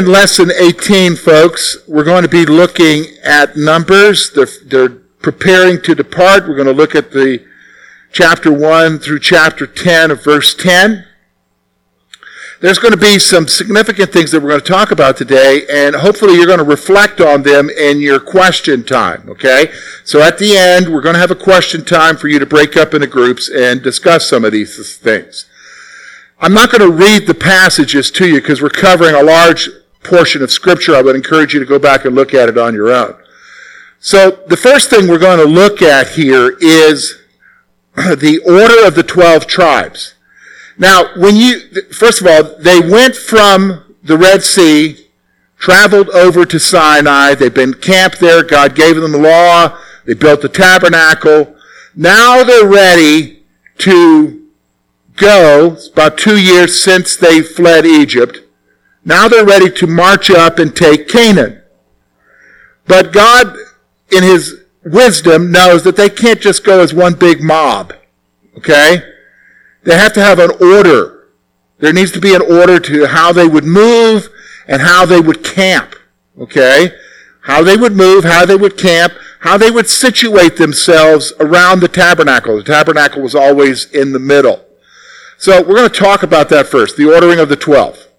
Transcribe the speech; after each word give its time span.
In 0.00 0.06
lesson 0.06 0.50
18, 0.50 1.14
folks. 1.16 1.76
We're 1.86 2.04
going 2.04 2.22
to 2.22 2.28
be 2.28 2.46
looking 2.46 3.04
at 3.22 3.54
numbers. 3.54 4.30
They're, 4.30 4.46
they're 4.64 4.88
preparing 4.88 5.82
to 5.82 5.94
depart. 5.94 6.48
We're 6.48 6.54
going 6.54 6.68
to 6.68 6.72
look 6.72 6.94
at 6.94 7.10
the 7.10 7.44
chapter 8.10 8.50
1 8.50 9.00
through 9.00 9.20
chapter 9.20 9.66
10 9.66 10.10
of 10.10 10.24
verse 10.24 10.54
10. 10.54 11.04
There's 12.62 12.78
going 12.78 12.92
to 12.92 12.98
be 12.98 13.18
some 13.18 13.46
significant 13.46 14.10
things 14.10 14.30
that 14.30 14.40
we're 14.40 14.48
going 14.48 14.62
to 14.62 14.66
talk 14.66 14.90
about 14.90 15.18
today, 15.18 15.66
and 15.70 15.94
hopefully 15.94 16.36
you're 16.36 16.46
going 16.46 16.56
to 16.56 16.64
reflect 16.64 17.20
on 17.20 17.42
them 17.42 17.68
in 17.68 18.00
your 18.00 18.20
question 18.20 18.82
time, 18.82 19.28
okay? 19.28 19.70
So 20.06 20.22
at 20.22 20.38
the 20.38 20.56
end, 20.56 20.88
we're 20.88 21.02
going 21.02 21.16
to 21.16 21.20
have 21.20 21.30
a 21.30 21.34
question 21.34 21.84
time 21.84 22.16
for 22.16 22.28
you 22.28 22.38
to 22.38 22.46
break 22.46 22.74
up 22.74 22.94
into 22.94 23.06
groups 23.06 23.50
and 23.50 23.82
discuss 23.82 24.26
some 24.26 24.46
of 24.46 24.52
these 24.52 24.96
things. 24.96 25.44
I'm 26.40 26.54
not 26.54 26.72
going 26.72 26.90
to 26.90 26.90
read 26.90 27.26
the 27.26 27.34
passages 27.34 28.10
to 28.12 28.26
you 28.26 28.40
because 28.40 28.62
we're 28.62 28.70
covering 28.70 29.14
a 29.14 29.22
large 29.22 29.68
portion 30.02 30.42
of 30.42 30.50
Scripture. 30.50 30.94
I 30.94 31.02
would 31.02 31.16
encourage 31.16 31.54
you 31.54 31.60
to 31.60 31.66
go 31.66 31.78
back 31.78 32.04
and 32.04 32.14
look 32.14 32.34
at 32.34 32.48
it 32.48 32.58
on 32.58 32.74
your 32.74 32.90
own. 32.90 33.14
So 33.98 34.42
the 34.46 34.56
first 34.56 34.90
thing 34.90 35.08
we're 35.08 35.18
going 35.18 35.38
to 35.38 35.44
look 35.44 35.82
at 35.82 36.12
here 36.12 36.56
is 36.60 37.18
the 37.94 38.40
order 38.46 38.86
of 38.86 38.94
the 38.94 39.02
12 39.02 39.46
tribes. 39.46 40.14
Now, 40.78 41.14
when 41.16 41.36
you, 41.36 41.60
first 41.92 42.22
of 42.22 42.26
all, 42.26 42.56
they 42.58 42.80
went 42.80 43.14
from 43.14 43.94
the 44.02 44.16
Red 44.16 44.42
Sea, 44.42 45.06
traveled 45.58 46.08
over 46.10 46.46
to 46.46 46.58
Sinai. 46.58 47.34
They've 47.34 47.52
been 47.52 47.74
camped 47.74 48.20
there. 48.20 48.42
God 48.42 48.74
gave 48.74 48.96
them 48.96 49.12
the 49.12 49.18
law. 49.18 49.78
They 50.06 50.14
built 50.14 50.40
the 50.40 50.48
tabernacle. 50.48 51.54
Now 51.94 52.42
they're 52.42 52.66
ready 52.66 53.42
to 53.78 54.40
go, 55.16 55.72
it's 55.72 55.88
about 55.88 56.18
two 56.18 56.40
years 56.40 56.82
since 56.82 57.14
they 57.14 57.42
fled 57.42 57.84
Egypt. 57.84 58.38
Now 59.04 59.28
they're 59.28 59.46
ready 59.46 59.70
to 59.70 59.86
march 59.86 60.30
up 60.30 60.58
and 60.58 60.74
take 60.74 61.08
Canaan. 61.08 61.62
But 62.86 63.12
God, 63.12 63.56
in 64.10 64.22
His 64.22 64.64
wisdom, 64.84 65.50
knows 65.52 65.84
that 65.84 65.96
they 65.96 66.10
can't 66.10 66.40
just 66.40 66.64
go 66.64 66.80
as 66.80 66.92
one 66.92 67.14
big 67.14 67.42
mob. 67.42 67.94
Okay? 68.56 69.02
They 69.84 69.96
have 69.96 70.12
to 70.14 70.22
have 70.22 70.38
an 70.38 70.50
order. 70.60 71.28
There 71.78 71.92
needs 71.92 72.12
to 72.12 72.20
be 72.20 72.34
an 72.34 72.42
order 72.42 72.78
to 72.78 73.06
how 73.06 73.32
they 73.32 73.48
would 73.48 73.64
move 73.64 74.28
and 74.66 74.82
how 74.82 75.06
they 75.06 75.20
would 75.20 75.42
camp. 75.42 75.94
Okay? 76.38 76.92
How 77.42 77.62
they 77.62 77.76
would 77.76 77.96
move, 77.96 78.24
how 78.24 78.44
they 78.44 78.56
would 78.56 78.76
camp, 78.76 79.14
how 79.40 79.56
they 79.56 79.70
would 79.70 79.88
situate 79.88 80.56
themselves 80.56 81.32
around 81.40 81.80
the 81.80 81.88
tabernacle. 81.88 82.56
The 82.58 82.64
tabernacle 82.64 83.22
was 83.22 83.34
always 83.34 83.86
in 83.86 84.12
the 84.12 84.18
middle. 84.18 84.64
So 85.38 85.62
we're 85.62 85.76
going 85.76 85.88
to 85.88 85.98
talk 85.98 86.22
about 86.22 86.50
that 86.50 86.66
first, 86.66 86.98
the 86.98 87.10
ordering 87.10 87.38
of 87.38 87.48
the 87.48 87.56
twelve. 87.56 88.09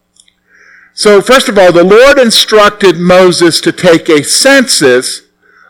So 0.93 1.21
first 1.21 1.49
of 1.49 1.57
all, 1.57 1.71
the 1.71 1.83
Lord 1.83 2.19
instructed 2.19 2.97
Moses 2.97 3.61
to 3.61 3.71
take 3.71 4.09
a 4.09 4.23
census 4.23 5.21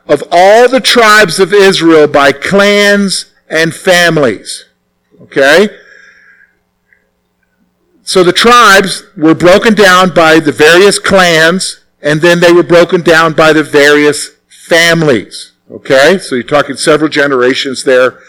of 0.08 0.24
all 0.32 0.68
the 0.68 0.82
tribes 0.82 1.40
of 1.40 1.54
Israel 1.54 2.08
by 2.08 2.32
clans 2.32 3.32
and 3.50 3.74
families. 3.74 4.66
Okay? 5.22 5.70
So 8.04 8.24
the 8.24 8.34
tribes 8.34 9.04
were 9.16 9.36
broken 9.36 9.74
down 9.74 10.14
by 10.14 10.40
the 10.40 10.52
various 10.52 11.00
clans, 11.00 11.82
and 12.02 12.20
then 12.20 12.40
they 12.40 12.52
were 12.52 12.64
broken 12.64 13.02
down 13.02 13.34
by 13.34 13.54
the 13.54 13.64
various 13.64 14.32
families. 14.48 15.54
Okay? 15.70 16.18
So 16.18 16.36
you're 16.36 16.44
talking 16.44 16.76
several 16.76 17.10
generations 17.10 17.84
there 17.84 18.20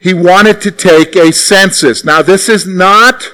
he 0.00 0.14
wanted 0.14 0.60
to 0.62 0.70
take 0.70 1.16
a 1.16 1.32
census. 1.32 2.04
Now 2.04 2.22
this 2.22 2.48
is 2.48 2.66
not, 2.66 3.32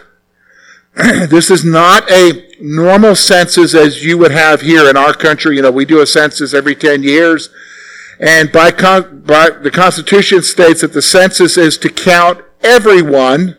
this 1.28 1.50
is 1.50 1.64
not 1.64 2.08
a 2.10 2.54
normal 2.60 3.16
census 3.16 3.74
as 3.74 4.04
you 4.04 4.16
would 4.16 4.30
have 4.30 4.60
here 4.60 4.88
in 4.88 4.96
our 4.96 5.12
country. 5.12 5.56
You 5.56 5.62
know, 5.62 5.72
we 5.72 5.84
do 5.84 6.00
a 6.00 6.06
census 6.06 6.54
every 6.54 6.76
10 6.76 7.02
years. 7.02 7.50
And 8.20 8.52
by, 8.52 8.70
con- 8.70 9.22
by 9.26 9.50
the 9.50 9.72
Constitution 9.72 10.42
states 10.42 10.82
that 10.82 10.92
the 10.92 11.02
census 11.02 11.56
is 11.56 11.76
to 11.78 11.88
count 11.88 12.42
everyone, 12.62 13.56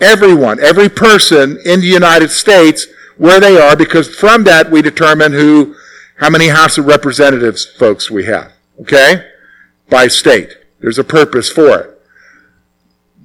everyone, 0.00 0.60
every 0.60 0.88
person 0.88 1.58
in 1.64 1.80
the 1.80 1.88
United 1.88 2.30
States 2.30 2.86
where 3.16 3.40
they 3.40 3.58
are, 3.58 3.74
because 3.74 4.14
from 4.14 4.44
that 4.44 4.70
we 4.70 4.80
determine 4.80 5.32
who, 5.32 5.74
how 6.18 6.30
many 6.30 6.48
House 6.48 6.78
of 6.78 6.86
Representatives 6.86 7.66
folks 7.66 8.10
we 8.10 8.26
have. 8.26 8.52
Okay? 8.80 9.28
By 9.90 10.06
state. 10.06 10.56
There's 10.78 10.98
a 10.98 11.04
purpose 11.04 11.50
for 11.50 11.78
it. 11.80 11.97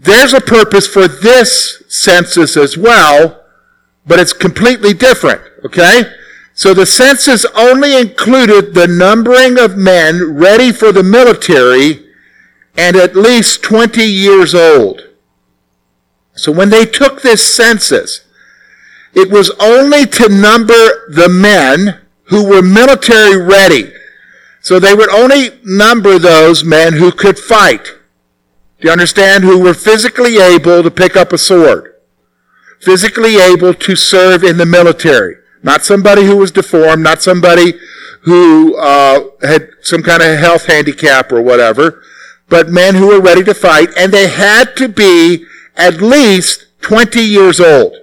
There's 0.04 0.34
a 0.34 0.42
purpose 0.42 0.86
for 0.86 1.08
this 1.08 1.82
census 1.88 2.58
as 2.58 2.78
well, 2.78 3.42
but 4.06 4.20
it's 4.20 4.34
completely 4.34 4.94
different, 4.94 5.42
okay? 5.66 6.04
So 6.54 6.74
the 6.74 6.86
census 6.86 7.46
only 7.56 8.00
included 8.00 8.74
the 8.74 8.88
numbering 8.88 9.58
of 9.58 9.78
men 9.78 10.36
ready 10.36 10.72
for 10.72 10.92
the 10.92 11.04
military 11.04 12.06
and 12.78 12.96
at 12.96 13.16
least 13.16 13.64
20 13.64 14.04
years 14.04 14.54
old. 14.54 15.02
So 16.36 16.52
when 16.52 16.70
they 16.70 16.86
took 16.86 17.22
this 17.22 17.56
census, 17.56 18.28
it 19.14 19.32
was 19.32 19.52
only 19.60 20.06
to 20.06 20.28
number 20.28 21.08
the 21.10 21.30
men 21.30 22.02
who 22.26 22.46
were 22.48 22.62
military 22.62 23.38
ready. 23.38 23.94
So 24.62 24.80
they 24.80 24.94
would 24.94 25.10
only 25.10 25.60
number 25.64 26.20
those 26.20 26.64
men 26.64 26.94
who 26.94 27.12
could 27.12 27.40
fight. 27.40 27.88
Do 28.84 28.90
you 28.90 28.92
understand? 28.92 29.46
Who 29.46 29.60
were 29.60 29.74
physically 29.74 30.40
able 30.40 30.84
to 30.84 30.92
pick 30.92 31.16
up 31.16 31.32
a 31.32 31.38
sword. 31.38 31.96
Physically 32.82 33.38
able 33.38 33.74
to 33.74 33.96
serve 33.96 34.44
in 34.44 34.58
the 34.58 34.66
military. 34.66 35.38
Not 35.64 35.86
somebody 35.86 36.26
who 36.26 36.36
was 36.36 36.52
deformed, 36.52 37.02
not 37.02 37.22
somebody 37.22 37.76
who 38.24 38.76
uh, 38.76 39.22
had 39.42 39.70
some 39.84 40.04
kind 40.04 40.22
of 40.22 40.38
health 40.38 40.66
handicap 40.66 41.32
or 41.32 41.42
whatever, 41.42 42.04
but 42.50 42.68
men 42.68 42.96
who 42.96 43.08
were 43.08 43.22
ready 43.22 43.42
to 43.46 43.54
fight, 43.54 43.88
and 43.96 44.12
they 44.12 44.28
had 44.28 44.76
to 44.76 44.90
be 44.90 45.46
at 45.78 46.02
least 46.02 46.66
20 46.82 47.22
years 47.22 47.62
old. 47.62 47.96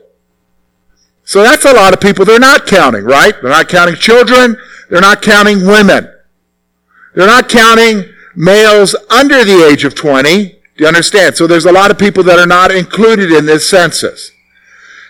So 1.24 1.42
that's 1.42 1.66
a 1.66 1.74
lot 1.74 1.92
of 1.92 2.00
people 2.00 2.24
they're 2.24 2.38
not 2.38 2.66
counting, 2.66 3.04
right? 3.04 3.34
They're 3.42 3.50
not 3.50 3.68
counting 3.68 3.96
children. 3.96 4.56
They're 4.88 5.02
not 5.02 5.20
counting 5.20 5.66
women. 5.66 6.10
They're 7.14 7.26
not 7.26 7.50
counting 7.50 8.14
males 8.34 8.96
under 9.10 9.44
the 9.44 9.68
age 9.70 9.84
of 9.84 9.94
20. 9.94 10.56
Do 10.80 10.84
you 10.84 10.88
understand? 10.88 11.36
So 11.36 11.46
there's 11.46 11.66
a 11.66 11.72
lot 11.72 11.90
of 11.90 11.98
people 11.98 12.22
that 12.22 12.38
are 12.38 12.46
not 12.46 12.70
included 12.70 13.30
in 13.30 13.44
this 13.44 13.68
census. 13.68 14.32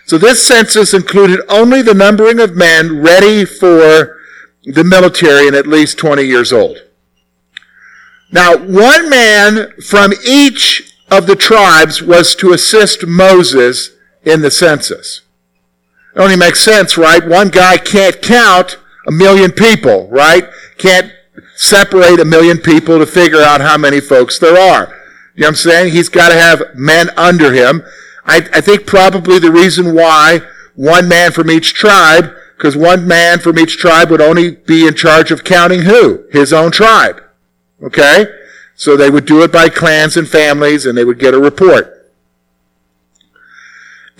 So 0.05 0.17
this 0.17 0.45
census 0.45 0.93
included 0.93 1.39
only 1.47 1.81
the 1.81 1.93
numbering 1.93 2.41
of 2.41 2.57
men 2.57 3.01
ready 3.01 3.45
for 3.45 4.19
the 4.65 4.83
military 4.83 5.47
and 5.47 5.55
at 5.55 5.65
least 5.65 5.97
20 5.97 6.23
years 6.23 6.51
old. 6.51 6.79
Now, 8.33 8.57
one 8.57 9.09
man 9.09 9.71
from 9.81 10.11
each 10.27 10.93
of 11.09 11.25
the 11.25 11.37
tribes 11.37 12.01
was 12.01 12.35
to 12.35 12.51
assist 12.51 13.07
Moses 13.07 13.91
in 14.23 14.41
the 14.41 14.51
census. 14.51 15.21
It 16.13 16.19
only 16.19 16.35
makes 16.35 16.59
sense, 16.59 16.97
right? 16.97 17.25
One 17.25 17.47
guy 17.47 17.77
can't 17.77 18.21
count 18.21 18.77
a 19.07 19.11
million 19.13 19.53
people, 19.53 20.09
right? 20.09 20.49
Can't 20.77 21.13
separate 21.55 22.19
a 22.19 22.25
million 22.25 22.57
people 22.57 22.99
to 22.99 23.05
figure 23.05 23.41
out 23.41 23.61
how 23.61 23.77
many 23.77 24.01
folks 24.01 24.37
there 24.37 24.59
are. 24.59 24.97
You 25.41 25.45
know 25.45 25.53
what 25.53 25.65
I'm 25.65 25.71
saying? 25.71 25.93
He's 25.93 26.09
got 26.09 26.29
to 26.29 26.35
have 26.35 26.75
men 26.75 27.09
under 27.17 27.51
him. 27.51 27.81
I, 28.25 28.47
I 28.53 28.61
think 28.61 28.85
probably 28.85 29.39
the 29.39 29.51
reason 29.51 29.95
why 29.95 30.41
one 30.75 31.07
man 31.09 31.31
from 31.31 31.49
each 31.49 31.73
tribe, 31.73 32.31
because 32.55 32.77
one 32.77 33.07
man 33.07 33.39
from 33.39 33.57
each 33.57 33.77
tribe 33.77 34.11
would 34.11 34.21
only 34.21 34.51
be 34.51 34.85
in 34.85 34.93
charge 34.93 35.31
of 35.31 35.43
counting 35.43 35.81
who? 35.81 36.27
His 36.31 36.53
own 36.53 36.69
tribe. 36.69 37.23
Okay? 37.81 38.27
So 38.75 38.95
they 38.95 39.09
would 39.09 39.25
do 39.25 39.41
it 39.41 39.51
by 39.51 39.69
clans 39.69 40.15
and 40.15 40.29
families 40.29 40.85
and 40.85 40.95
they 40.95 41.03
would 41.03 41.17
get 41.17 41.33
a 41.33 41.39
report. 41.39 42.11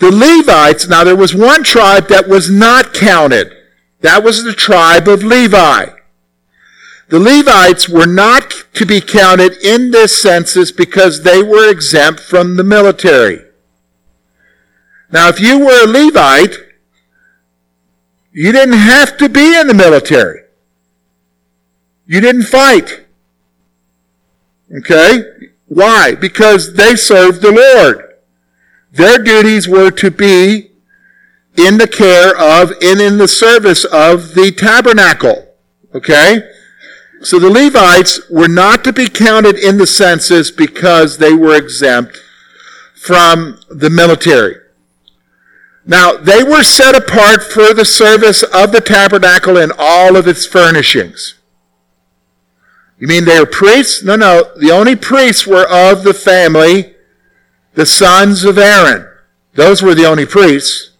The 0.00 0.10
Levites, 0.10 0.88
now 0.88 1.04
there 1.04 1.14
was 1.14 1.36
one 1.36 1.62
tribe 1.62 2.08
that 2.08 2.26
was 2.26 2.50
not 2.50 2.92
counted. 2.92 3.56
That 4.00 4.24
was 4.24 4.42
the 4.42 4.54
tribe 4.54 5.06
of 5.06 5.22
Levi. 5.22 5.86
The 7.12 7.20
Levites 7.20 7.90
were 7.90 8.06
not 8.06 8.54
to 8.72 8.86
be 8.86 9.02
counted 9.02 9.58
in 9.62 9.90
this 9.90 10.22
census 10.22 10.72
because 10.72 11.24
they 11.24 11.42
were 11.42 11.70
exempt 11.70 12.20
from 12.20 12.56
the 12.56 12.64
military. 12.64 13.44
Now, 15.10 15.28
if 15.28 15.38
you 15.38 15.58
were 15.58 15.84
a 15.84 15.86
Levite, 15.86 16.56
you 18.32 18.50
didn't 18.50 18.78
have 18.78 19.18
to 19.18 19.28
be 19.28 19.54
in 19.60 19.66
the 19.66 19.74
military. 19.74 20.44
You 22.06 22.22
didn't 22.22 22.44
fight. 22.44 23.04
Okay? 24.74 25.22
Why? 25.66 26.14
Because 26.14 26.72
they 26.72 26.96
served 26.96 27.42
the 27.42 27.52
Lord. 27.52 28.14
Their 28.90 29.22
duties 29.22 29.68
were 29.68 29.90
to 29.90 30.10
be 30.10 30.70
in 31.58 31.76
the 31.76 31.88
care 31.88 32.34
of 32.34 32.70
and 32.80 33.02
in 33.02 33.18
the 33.18 33.28
service 33.28 33.84
of 33.84 34.32
the 34.34 34.50
tabernacle. 34.50 35.54
Okay? 35.94 36.48
So 37.22 37.38
the 37.38 37.50
Levites 37.50 38.28
were 38.30 38.48
not 38.48 38.82
to 38.84 38.92
be 38.92 39.08
counted 39.08 39.56
in 39.56 39.78
the 39.78 39.86
census 39.86 40.50
because 40.50 41.18
they 41.18 41.32
were 41.32 41.56
exempt 41.56 42.20
from 42.94 43.60
the 43.70 43.90
military. 43.90 44.56
Now, 45.84 46.16
they 46.16 46.42
were 46.42 46.62
set 46.62 46.94
apart 46.94 47.42
for 47.42 47.74
the 47.74 47.84
service 47.84 48.42
of 48.42 48.72
the 48.72 48.80
tabernacle 48.80 49.56
and 49.56 49.72
all 49.78 50.16
of 50.16 50.28
its 50.28 50.46
furnishings. 50.46 51.34
You 52.98 53.08
mean 53.08 53.24
they 53.24 53.40
were 53.40 53.46
priests? 53.46 54.04
No, 54.04 54.14
no. 54.14 54.52
The 54.56 54.70
only 54.70 54.94
priests 54.94 55.44
were 55.44 55.66
of 55.68 56.04
the 56.04 56.14
family, 56.14 56.94
the 57.74 57.86
sons 57.86 58.44
of 58.44 58.58
Aaron. 58.58 59.08
Those 59.54 59.82
were 59.82 59.94
the 59.94 60.06
only 60.06 60.24
priests. 60.24 60.90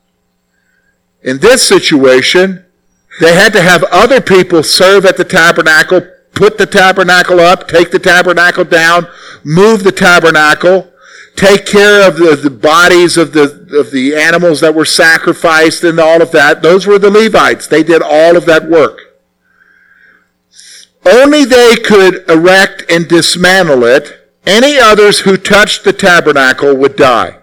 In 1.23 1.39
this 1.39 1.67
situation, 1.67 2.65
they 3.21 3.35
had 3.35 3.53
to 3.53 3.63
have 3.63 3.85
other 3.85 4.21
people 4.21 4.65
serve 4.65 5.05
at 5.05 5.17
the 5.17 5.25
tabernacle, 5.25 6.03
put 6.35 6.59
the 6.59 6.67
tabernacle 6.67 7.41
up, 7.41 7.69
take 7.69 7.91
the 7.91 7.99
tabernacle 7.99 8.65
down, 8.65 9.07
move 9.45 9.85
the 9.85 9.93
tabernacle, 9.93 10.91
take 11.37 11.67
care 11.67 12.07
of 12.07 12.17
the, 12.17 12.37
the 12.37 12.51
bodies 12.51 13.17
of 13.17 13.33
the, 13.33 13.67
of 13.79 13.91
the 13.91 14.15
animals 14.15 14.61
that 14.61 14.75
were 14.75 14.85
sacrificed 14.85 15.85
and 15.85 15.99
all 15.99 16.23
of 16.23 16.31
that. 16.33 16.63
Those 16.63 16.87
were 16.87 16.99
the 16.99 17.11
Levites. 17.11 17.67
They 17.67 17.83
did 17.83 18.03
all 18.03 18.37
of 18.37 18.47
that 18.47 18.69
work. 18.69 19.01
Only 21.05 21.45
they 21.45 21.77
could 21.77 22.29
erect 22.31 22.85
and 22.91 23.09
dismantle 23.09 23.85
it. 23.85 24.31
Any 24.47 24.79
others 24.79 25.21
who 25.21 25.37
touched 25.37 25.85
the 25.85 25.93
tabernacle 25.93 26.77
would 26.77 26.97
die. 26.97 27.39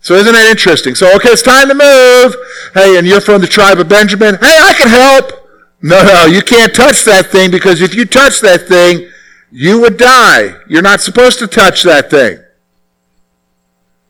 So 0.00 0.14
isn't 0.14 0.32
that 0.32 0.50
interesting? 0.50 0.94
So, 0.94 1.14
okay, 1.16 1.28
it's 1.28 1.42
time 1.42 1.68
to 1.68 1.74
move. 1.74 2.34
Hey, 2.74 2.98
and 2.98 3.06
you're 3.06 3.20
from 3.20 3.40
the 3.40 3.46
tribe 3.46 3.78
of 3.78 3.88
Benjamin. 3.88 4.34
Hey, 4.34 4.58
I 4.60 4.74
can 4.76 4.88
help. 4.88 5.41
No, 5.82 6.00
no, 6.04 6.26
you 6.26 6.42
can't 6.42 6.72
touch 6.72 7.04
that 7.04 7.26
thing 7.26 7.50
because 7.50 7.80
if 7.82 7.94
you 7.94 8.04
touch 8.04 8.40
that 8.40 8.68
thing, 8.68 9.10
you 9.50 9.80
would 9.80 9.96
die. 9.96 10.54
You're 10.68 10.80
not 10.80 11.00
supposed 11.00 11.40
to 11.40 11.48
touch 11.48 11.82
that 11.82 12.08
thing. 12.08 12.38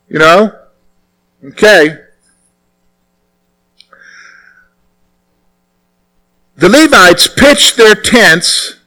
You 0.07 0.19
know? 0.19 0.55
Okay. 1.43 1.97
The 6.55 6.69
Levites 6.69 7.27
pitched 7.27 7.75
their 7.75 7.95
tents 7.95 8.79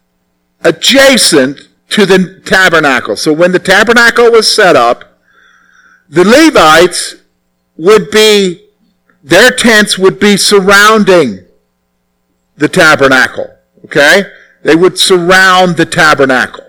adjacent 0.62 1.69
to 1.91 2.06
the 2.06 2.41
tabernacle. 2.47 3.17
So 3.17 3.32
when 3.32 3.50
the 3.50 3.59
tabernacle 3.59 4.31
was 4.31 4.50
set 4.50 4.77
up, 4.77 5.19
the 6.09 6.25
Levites 6.25 7.17
would 7.77 8.12
be, 8.12 8.69
their 9.25 9.50
tents 9.50 9.99
would 9.99 10.21
be 10.21 10.37
surrounding 10.37 11.45
the 12.56 12.69
tabernacle. 12.69 13.56
Okay? 13.85 14.25
They 14.62 14.75
would 14.75 14.99
surround 14.99 15.76
the 15.76 15.87
tabernacle. 15.87 16.64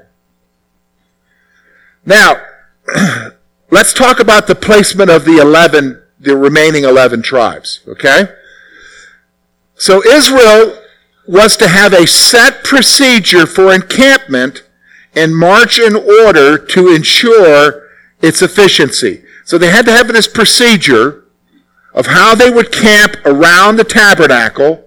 Now, 2.06 2.42
let's 3.72 3.94
talk 3.94 4.20
about 4.20 4.48
the 4.48 4.56
placement 4.56 5.10
of 5.10 5.26
the 5.26 5.38
11, 5.38 6.02
the 6.20 6.38
remaining 6.38 6.84
11 6.84 7.22
tribes, 7.22 7.82
okay? 7.88 8.30
So 9.76 10.04
Israel 10.06 10.82
was 11.28 11.58
to 11.58 11.68
have 11.68 11.94
a 11.94 12.08
set 12.08 12.64
procedure 12.64 13.46
for 13.46 13.74
encampment 13.74 14.64
and 15.16 15.36
march 15.36 15.80
in 15.80 15.96
order 15.96 16.58
to 16.58 16.94
ensure 16.94 17.90
its 18.22 18.42
efficiency. 18.42 19.24
So 19.44 19.58
they 19.58 19.70
had 19.70 19.86
to 19.86 19.92
have 19.92 20.08
this 20.08 20.28
procedure 20.28 21.26
of 21.94 22.08
how 22.08 22.36
they 22.36 22.50
would 22.50 22.72
camp 22.72 23.18
around 23.26 23.76
the 23.76 23.84
tabernacle 23.84 24.87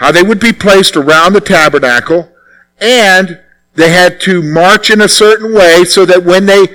how 0.00 0.10
they 0.10 0.22
would 0.22 0.40
be 0.40 0.52
placed 0.52 0.96
around 0.96 1.34
the 1.34 1.42
tabernacle, 1.42 2.32
and 2.80 3.38
they 3.74 3.90
had 3.90 4.18
to 4.22 4.42
march 4.42 4.90
in 4.90 5.02
a 5.02 5.08
certain 5.08 5.54
way 5.54 5.84
so 5.84 6.06
that 6.06 6.24
when 6.24 6.46
they 6.46 6.66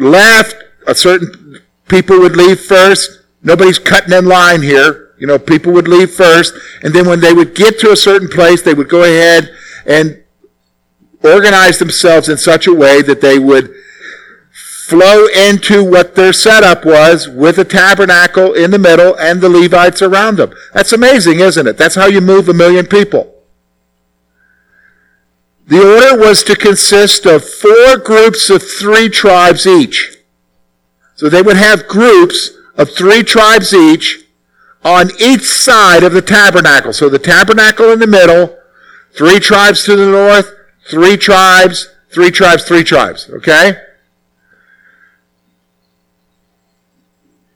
left, 0.00 0.56
a 0.88 0.94
certain 0.94 1.60
people 1.86 2.18
would 2.18 2.36
leave 2.36 2.60
first. 2.60 3.22
Nobody's 3.40 3.78
cutting 3.78 4.12
in 4.12 4.26
line 4.26 4.62
here. 4.62 5.14
You 5.16 5.28
know, 5.28 5.38
people 5.38 5.72
would 5.74 5.86
leave 5.86 6.10
first, 6.10 6.54
and 6.82 6.92
then 6.92 7.06
when 7.06 7.20
they 7.20 7.32
would 7.32 7.54
get 7.54 7.78
to 7.80 7.92
a 7.92 7.96
certain 7.96 8.28
place, 8.28 8.62
they 8.62 8.74
would 8.74 8.88
go 8.88 9.04
ahead 9.04 9.54
and 9.86 10.20
organize 11.22 11.78
themselves 11.78 12.28
in 12.28 12.36
such 12.36 12.66
a 12.66 12.74
way 12.74 13.00
that 13.02 13.20
they 13.20 13.38
would 13.38 13.72
flow 14.88 15.26
into 15.26 15.84
what 15.84 16.16
their 16.16 16.32
setup 16.32 16.84
was 16.84 17.28
with 17.28 17.56
a 17.56 17.64
tabernacle 17.64 18.52
in 18.52 18.72
the 18.72 18.78
middle 18.78 19.14
and 19.16 19.40
the 19.40 19.48
Levites 19.48 20.02
around 20.02 20.38
them. 20.38 20.52
That's 20.74 20.92
amazing, 20.92 21.38
isn't 21.38 21.68
it? 21.68 21.78
That's 21.78 21.94
how 21.94 22.06
you 22.06 22.20
move 22.20 22.48
a 22.48 22.54
million 22.54 22.86
people. 22.86 23.32
The 25.68 25.78
order 25.78 26.20
was 26.20 26.42
to 26.44 26.56
consist 26.56 27.26
of 27.26 27.48
four 27.48 27.96
groups 27.98 28.50
of 28.50 28.60
three 28.60 29.08
tribes 29.08 29.68
each. 29.68 30.16
So 31.14 31.28
they 31.28 31.42
would 31.42 31.56
have 31.56 31.86
groups 31.86 32.50
of 32.76 32.90
three 32.90 33.22
tribes 33.22 33.72
each 33.72 34.24
on 34.84 35.10
each 35.20 35.44
side 35.44 36.02
of 36.02 36.12
the 36.12 36.22
tabernacle. 36.22 36.92
So 36.92 37.08
the 37.08 37.20
tabernacle 37.20 37.92
in 37.92 38.00
the 38.00 38.08
middle, 38.08 38.58
three 39.12 39.38
tribes 39.38 39.84
to 39.84 39.94
the 39.94 40.10
north, 40.10 40.52
three 40.90 41.16
tribes, 41.16 41.88
three 42.12 42.32
tribes, 42.32 42.64
three 42.64 42.82
tribes. 42.82 43.30
Okay? 43.30 43.76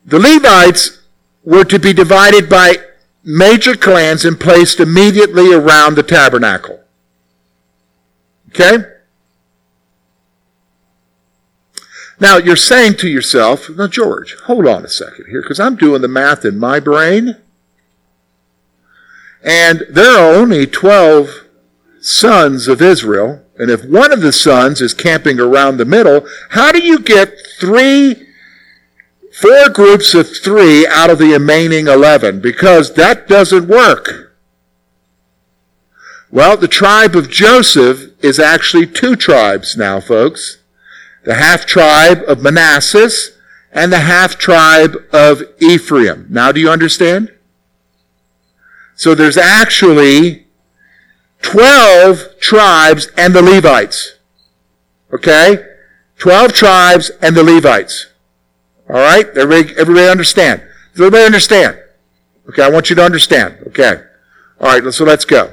The 0.06 0.20
Levites 0.20 1.02
were 1.44 1.64
to 1.64 1.78
be 1.80 1.92
divided 1.92 2.48
by 2.48 2.76
major 3.24 3.74
clans 3.74 4.24
and 4.24 4.38
placed 4.38 4.78
immediately 4.78 5.52
around 5.52 5.96
the 5.96 6.04
tabernacle. 6.04 6.80
Okay? 8.50 8.84
Now, 12.18 12.38
you're 12.38 12.56
saying 12.56 12.94
to 12.98 13.08
yourself, 13.08 13.68
now, 13.68 13.88
George, 13.88 14.36
hold 14.44 14.66
on 14.66 14.84
a 14.84 14.88
second 14.88 15.26
here, 15.28 15.42
because 15.42 15.60
I'm 15.60 15.76
doing 15.76 16.02
the 16.02 16.08
math 16.08 16.44
in 16.44 16.58
my 16.58 16.80
brain. 16.80 17.36
And 19.42 19.84
there 19.90 20.18
are 20.18 20.34
only 20.34 20.66
12 20.66 21.44
sons 22.00 22.68
of 22.68 22.80
Israel. 22.80 23.44
And 23.58 23.70
if 23.70 23.84
one 23.84 24.12
of 24.12 24.20
the 24.20 24.32
sons 24.32 24.80
is 24.80 24.94
camping 24.94 25.40
around 25.40 25.76
the 25.76 25.84
middle, 25.84 26.26
how 26.50 26.72
do 26.72 26.80
you 26.80 27.00
get 27.00 27.34
three 27.58 28.25
four 29.36 29.68
groups 29.68 30.14
of 30.14 30.34
three 30.34 30.86
out 30.86 31.10
of 31.10 31.18
the 31.18 31.32
remaining 31.32 31.88
11 31.88 32.40
because 32.40 32.94
that 32.94 33.28
doesn't 33.28 33.68
work. 33.68 34.34
Well, 36.30 36.56
the 36.56 36.68
tribe 36.68 37.14
of 37.14 37.30
Joseph 37.30 38.12
is 38.24 38.38
actually 38.38 38.86
two 38.86 39.14
tribes 39.14 39.76
now, 39.76 40.00
folks. 40.00 40.62
The 41.24 41.34
half 41.34 41.66
tribe 41.66 42.22
of 42.26 42.42
Manasseh 42.42 43.10
and 43.72 43.92
the 43.92 44.00
half 44.00 44.38
tribe 44.38 44.96
of 45.12 45.42
Ephraim. 45.60 46.26
Now 46.30 46.50
do 46.50 46.60
you 46.60 46.70
understand? 46.70 47.30
So 48.94 49.14
there's 49.14 49.36
actually 49.36 50.46
12 51.42 52.40
tribes 52.40 53.08
and 53.18 53.34
the 53.34 53.42
Levites. 53.42 54.14
Okay? 55.12 55.62
12 56.18 56.52
tribes 56.54 57.10
and 57.20 57.36
the 57.36 57.44
Levites. 57.44 58.06
All 58.88 58.96
right? 58.96 59.26
Everybody, 59.36 59.76
everybody 59.78 60.08
understand? 60.08 60.62
Does 60.92 61.00
everybody 61.06 61.24
understand? 61.24 61.78
Okay, 62.48 62.62
I 62.62 62.70
want 62.70 62.90
you 62.90 62.96
to 62.96 63.04
understand. 63.04 63.58
Okay. 63.68 64.02
All 64.60 64.80
right, 64.80 64.92
so 64.92 65.04
let's 65.04 65.24
go. 65.24 65.52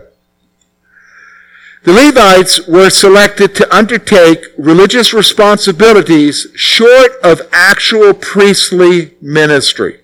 The 1.83 1.91
Levites 1.91 2.65
were 2.65 2.89
selected 2.89 3.55
to 3.55 3.75
undertake 3.75 4.45
religious 4.57 5.13
responsibilities 5.13 6.47
short 6.55 7.11
of 7.21 7.41
actual 7.51 8.13
priestly 8.13 9.15
ministry. 9.21 9.99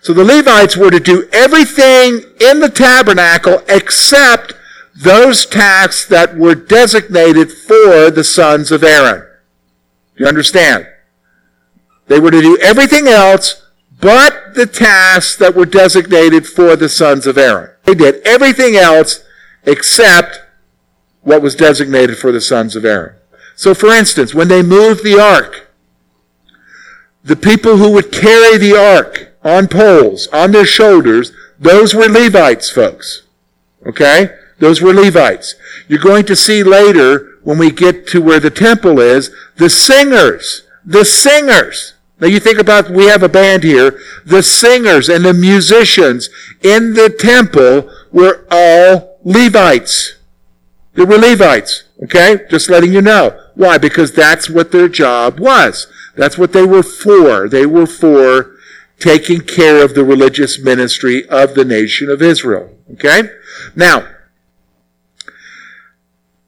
So 0.00 0.14
the 0.14 0.24
Levites 0.24 0.78
were 0.78 0.90
to 0.90 1.00
do 1.00 1.28
everything 1.30 2.24
in 2.40 2.60
the 2.60 2.70
tabernacle 2.70 3.62
except 3.68 4.54
those 4.96 5.44
tasks 5.44 6.06
that 6.06 6.38
were 6.38 6.54
designated 6.54 7.52
for 7.52 8.10
the 8.10 8.24
sons 8.24 8.72
of 8.72 8.82
Aaron. 8.82 9.26
Do 10.16 10.24
you 10.24 10.26
understand? 10.26 10.86
They 12.10 12.18
were 12.18 12.32
to 12.32 12.42
do 12.42 12.58
everything 12.58 13.06
else 13.06 13.64
but 14.00 14.54
the 14.54 14.66
tasks 14.66 15.36
that 15.36 15.54
were 15.54 15.64
designated 15.64 16.44
for 16.44 16.74
the 16.74 16.88
sons 16.88 17.24
of 17.24 17.38
Aaron. 17.38 17.70
They 17.84 17.94
did 17.94 18.20
everything 18.26 18.74
else 18.74 19.22
except 19.62 20.40
what 21.20 21.40
was 21.40 21.54
designated 21.54 22.18
for 22.18 22.32
the 22.32 22.40
sons 22.40 22.74
of 22.74 22.84
Aaron. 22.84 23.14
So 23.54 23.74
for 23.74 23.90
instance, 23.90 24.34
when 24.34 24.48
they 24.48 24.60
moved 24.60 25.04
the 25.04 25.20
ark, 25.20 25.70
the 27.22 27.36
people 27.36 27.76
who 27.76 27.92
would 27.92 28.10
carry 28.10 28.58
the 28.58 28.76
ark 28.76 29.32
on 29.44 29.68
poles, 29.68 30.26
on 30.32 30.50
their 30.50 30.66
shoulders, 30.66 31.30
those 31.60 31.94
were 31.94 32.08
Levites, 32.08 32.70
folks. 32.70 33.22
Okay? 33.86 34.34
Those 34.58 34.82
were 34.82 34.92
Levites. 34.92 35.54
You're 35.86 36.00
going 36.00 36.26
to 36.26 36.34
see 36.34 36.64
later, 36.64 37.38
when 37.44 37.58
we 37.58 37.70
get 37.70 38.08
to 38.08 38.20
where 38.20 38.40
the 38.40 38.50
temple 38.50 38.98
is, 38.98 39.30
the 39.58 39.70
singers. 39.70 40.66
The 40.84 41.04
singers. 41.04 41.94
Now 42.20 42.26
you 42.26 42.38
think 42.38 42.58
about, 42.58 42.90
we 42.90 43.06
have 43.06 43.22
a 43.22 43.28
band 43.28 43.62
here. 43.62 43.98
The 44.26 44.42
singers 44.42 45.08
and 45.08 45.24
the 45.24 45.32
musicians 45.32 46.28
in 46.62 46.94
the 46.94 47.08
temple 47.08 47.90
were 48.12 48.46
all 48.50 49.18
Levites. 49.24 50.16
They 50.94 51.04
were 51.04 51.18
Levites. 51.18 51.84
Okay? 52.02 52.40
Just 52.50 52.68
letting 52.68 52.92
you 52.92 53.00
know. 53.00 53.38
Why? 53.54 53.78
Because 53.78 54.12
that's 54.12 54.50
what 54.50 54.72
their 54.72 54.88
job 54.88 55.38
was. 55.38 55.86
That's 56.16 56.36
what 56.36 56.52
they 56.52 56.64
were 56.64 56.82
for. 56.82 57.48
They 57.48 57.66
were 57.66 57.86
for 57.86 58.56
taking 58.98 59.40
care 59.40 59.82
of 59.82 59.94
the 59.94 60.04
religious 60.04 60.58
ministry 60.58 61.26
of 61.28 61.54
the 61.54 61.64
nation 61.64 62.10
of 62.10 62.20
Israel. 62.20 62.76
Okay? 62.92 63.30
Now, 63.74 64.06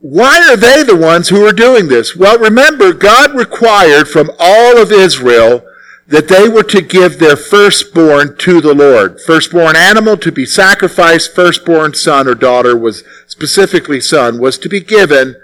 why 0.03 0.51
are 0.51 0.57
they 0.57 0.83
the 0.83 0.97
ones 0.97 1.29
who 1.29 1.47
are 1.47 1.53
doing 1.53 1.87
this? 1.87 2.17
Well, 2.17 2.37
remember, 2.37 2.93
God 2.93 3.37
required 3.37 4.09
from 4.09 4.33
all 4.37 4.77
of 4.77 4.91
Israel 4.91 5.65
that 6.09 6.27
they 6.27 6.49
were 6.49 6.65
to 6.65 6.83
give 6.83 7.21
their 7.21 7.37
firstborn 7.37 8.37
to 8.39 8.61
the 8.61 8.75
Lord. 8.75 9.21
Firstborn 9.21 9.77
animal 9.77 10.17
to 10.17 10.33
be 10.33 10.45
sacrificed, 10.45 11.37
firstborn 11.37 11.95
son 11.95 12.27
or 12.27 12.35
daughter 12.35 12.77
was 12.77 13.05
specifically 13.29 14.01
son, 14.01 14.41
was 14.41 14.59
to 14.59 14.69
be 14.69 14.81
given 14.81 15.37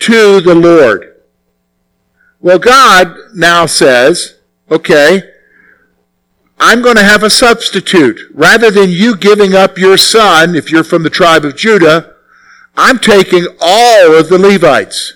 to 0.00 0.40
the 0.40 0.56
Lord. 0.56 1.14
Well, 2.40 2.58
God 2.58 3.16
now 3.36 3.66
says, 3.66 4.40
okay, 4.68 5.22
I'm 6.58 6.82
going 6.82 6.96
to 6.96 7.04
have 7.04 7.22
a 7.22 7.30
substitute. 7.30 8.18
Rather 8.34 8.72
than 8.72 8.90
you 8.90 9.16
giving 9.16 9.54
up 9.54 9.78
your 9.78 9.96
son, 9.96 10.56
if 10.56 10.72
you're 10.72 10.82
from 10.82 11.04
the 11.04 11.10
tribe 11.10 11.44
of 11.44 11.56
Judah, 11.56 12.15
I'm 12.76 12.98
taking 12.98 13.46
all 13.60 14.14
of 14.14 14.28
the 14.28 14.38
Levites. 14.38 15.14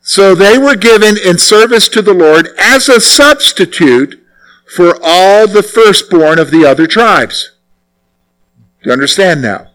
So 0.00 0.34
they 0.34 0.58
were 0.58 0.76
given 0.76 1.16
in 1.18 1.38
service 1.38 1.88
to 1.90 2.02
the 2.02 2.14
Lord 2.14 2.48
as 2.58 2.88
a 2.88 3.00
substitute 3.00 4.24
for 4.74 4.98
all 5.02 5.46
the 5.46 5.62
firstborn 5.62 6.38
of 6.38 6.50
the 6.50 6.64
other 6.64 6.86
tribes. 6.86 7.52
Do 8.82 8.88
you 8.88 8.92
understand 8.92 9.42
now? 9.42 9.68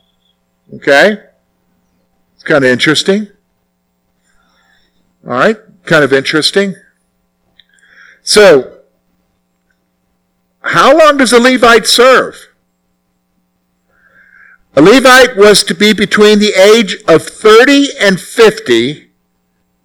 Okay? 0.73 1.19
It's 2.33 2.43
kind 2.43 2.65
of 2.65 2.71
interesting. 2.71 3.27
All 5.25 5.33
right? 5.33 5.57
Kind 5.83 6.03
of 6.03 6.11
interesting. 6.11 6.75
So, 8.23 8.79
how 10.61 10.97
long 10.97 11.17
does 11.17 11.31
a 11.31 11.39
Levite 11.39 11.85
serve? 11.85 12.47
A 14.77 14.81
Levite 14.81 15.37
was 15.37 15.63
to 15.63 15.73
be 15.73 15.93
between 15.93 16.39
the 16.39 16.51
age 16.51 16.97
of 17.07 17.23
30 17.23 17.97
and 17.99 18.19
50 18.19 19.09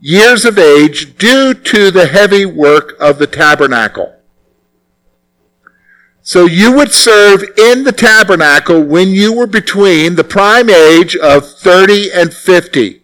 years 0.00 0.44
of 0.44 0.58
age 0.58 1.16
due 1.16 1.54
to 1.54 1.90
the 1.92 2.06
heavy 2.06 2.44
work 2.44 2.96
of 2.98 3.18
the 3.18 3.26
tabernacle. 3.28 4.16
So 6.22 6.46
you 6.46 6.72
would 6.72 6.92
serve 6.92 7.42
in 7.56 7.84
the 7.84 7.92
tabernacle 7.92 8.82
when 8.82 9.10
you 9.10 9.32
were 9.32 9.46
between 9.46 10.16
the 10.16 10.24
prime 10.24 10.68
age 10.68 11.16
of 11.16 11.48
30 11.48 12.12
and 12.12 12.34
50. 12.34 13.02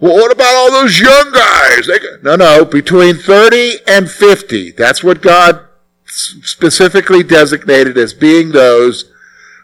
Well, 0.00 0.14
what 0.14 0.32
about 0.32 0.54
all 0.54 0.70
those 0.70 1.00
young 1.00 1.32
guys? 1.32 1.88
No, 2.22 2.36
no, 2.36 2.64
between 2.64 3.16
30 3.16 3.78
and 3.86 4.10
50. 4.10 4.72
That's 4.72 5.02
what 5.02 5.22
God 5.22 5.64
specifically 6.06 7.22
designated 7.22 7.96
as 7.98 8.14
being 8.14 8.50
those 8.50 9.12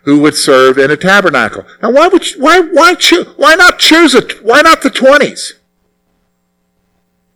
who 0.04 0.20
would 0.20 0.34
serve 0.34 0.78
in 0.78 0.90
a 0.90 0.96
tabernacle. 0.96 1.64
Now, 1.82 1.90
why 1.90 2.08
would 2.08 2.30
you, 2.30 2.42
why 2.42 2.60
why 2.60 2.94
choose 2.94 3.26
why 3.36 3.54
not 3.54 3.78
choose 3.78 4.14
it? 4.14 4.44
Why 4.44 4.60
not 4.62 4.82
the 4.82 4.90
twenties? 4.90 5.54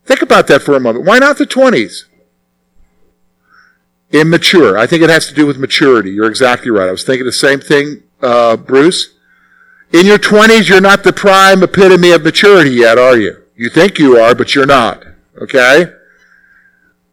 Think 0.05 0.23
about 0.23 0.47
that 0.47 0.63
for 0.63 0.75
a 0.75 0.81
moment. 0.81 1.05
Why 1.05 1.19
not 1.19 1.39
the 1.39 1.47
twenties? 1.47 2.07
Immature. 4.11 4.79
I 4.79 4.87
think 4.87 5.03
it 5.03 5.11
has 5.11 5.27
to 5.27 5.35
do 5.35 5.47
with 5.47 5.59
maturity. 5.59 6.11
You're 6.11 6.31
exactly 6.31 6.71
right. 6.71 6.89
I 6.89 6.93
was 6.93 7.05
thinking 7.05 7.27
the 7.27 7.33
same 7.33 7.61
thing, 7.61 8.03
uh, 8.23 8.57
Bruce. 8.57 9.15
In 9.93 10.07
your 10.07 10.19
twenties, 10.19 10.69
you're 10.69 10.81
not 10.81 11.05
the 11.05 11.13
prime 11.13 11.63
epitome 11.63 12.13
of 12.13 12.23
maturity 12.23 12.71
yet, 12.71 12.99
are 12.99 13.19
you? 13.19 13.43
You 13.55 13.69
think 13.69 13.99
you 13.99 14.17
are, 14.19 14.35
but 14.35 14.55
you're 14.55 14.67
not. 14.67 15.05
Okay? 15.41 15.93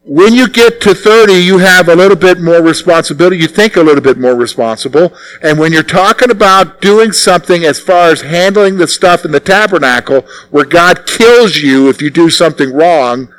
When 0.08 0.36
you 0.36 0.48
get 0.48 0.82
to 0.82 0.94
30, 0.94 1.34
you 1.34 1.58
have 1.58 1.90
a 1.90 1.96
little 1.96 2.16
bit 2.16 2.40
more 2.40 2.62
responsibility. 2.62 3.38
You 3.38 3.48
think 3.48 3.76
a 3.76 3.82
little 3.82 4.04
bit 4.04 4.20
more 4.20 4.36
responsible. 4.36 5.12
And 5.42 5.58
when 5.58 5.74
you're 5.74 5.82
talking 5.82 6.30
about 6.30 6.80
doing 6.80 7.12
something 7.12 7.64
as 7.64 7.80
far 7.80 8.10
as 8.10 8.22
handling 8.22 8.78
the 8.78 8.88
stuff 8.88 9.26
in 9.26 9.32
the 9.32 9.40
tabernacle 9.40 10.22
where 10.52 10.64
God 10.66 11.08
kills 11.08 11.58
you 11.58 11.90
if 11.90 12.04
you 12.04 12.12
do 12.12 12.30
something 12.30 12.72
wrong, 12.72 13.34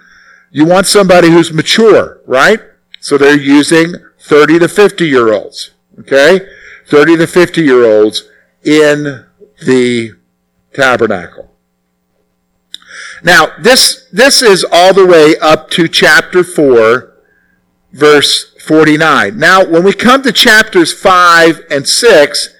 you 0.50 0.64
want 0.64 0.88
somebody 0.88 1.30
who's 1.30 1.52
mature, 1.52 2.20
right? 2.26 2.60
So 3.00 3.16
they're 3.16 3.38
using 3.38 3.94
30 4.18 4.58
to 4.58 4.68
50 4.68 5.06
year 5.06 5.32
olds. 5.32 5.70
Okay? 6.00 6.40
30 6.88 7.18
to 7.18 7.26
50 7.28 7.62
year 7.62 7.84
olds 7.84 8.28
in 8.64 9.24
the 9.64 10.14
tabernacle. 10.74 11.55
Now, 13.26 13.48
this, 13.58 14.06
this 14.12 14.40
is 14.40 14.64
all 14.70 14.94
the 14.94 15.04
way 15.04 15.36
up 15.38 15.68
to 15.70 15.88
chapter 15.88 16.44
4, 16.44 17.12
verse 17.90 18.54
49. 18.60 19.36
Now, 19.36 19.64
when 19.66 19.82
we 19.82 19.94
come 19.94 20.22
to 20.22 20.30
chapters 20.30 20.92
5 20.92 21.62
and 21.68 21.88
6, 21.88 22.54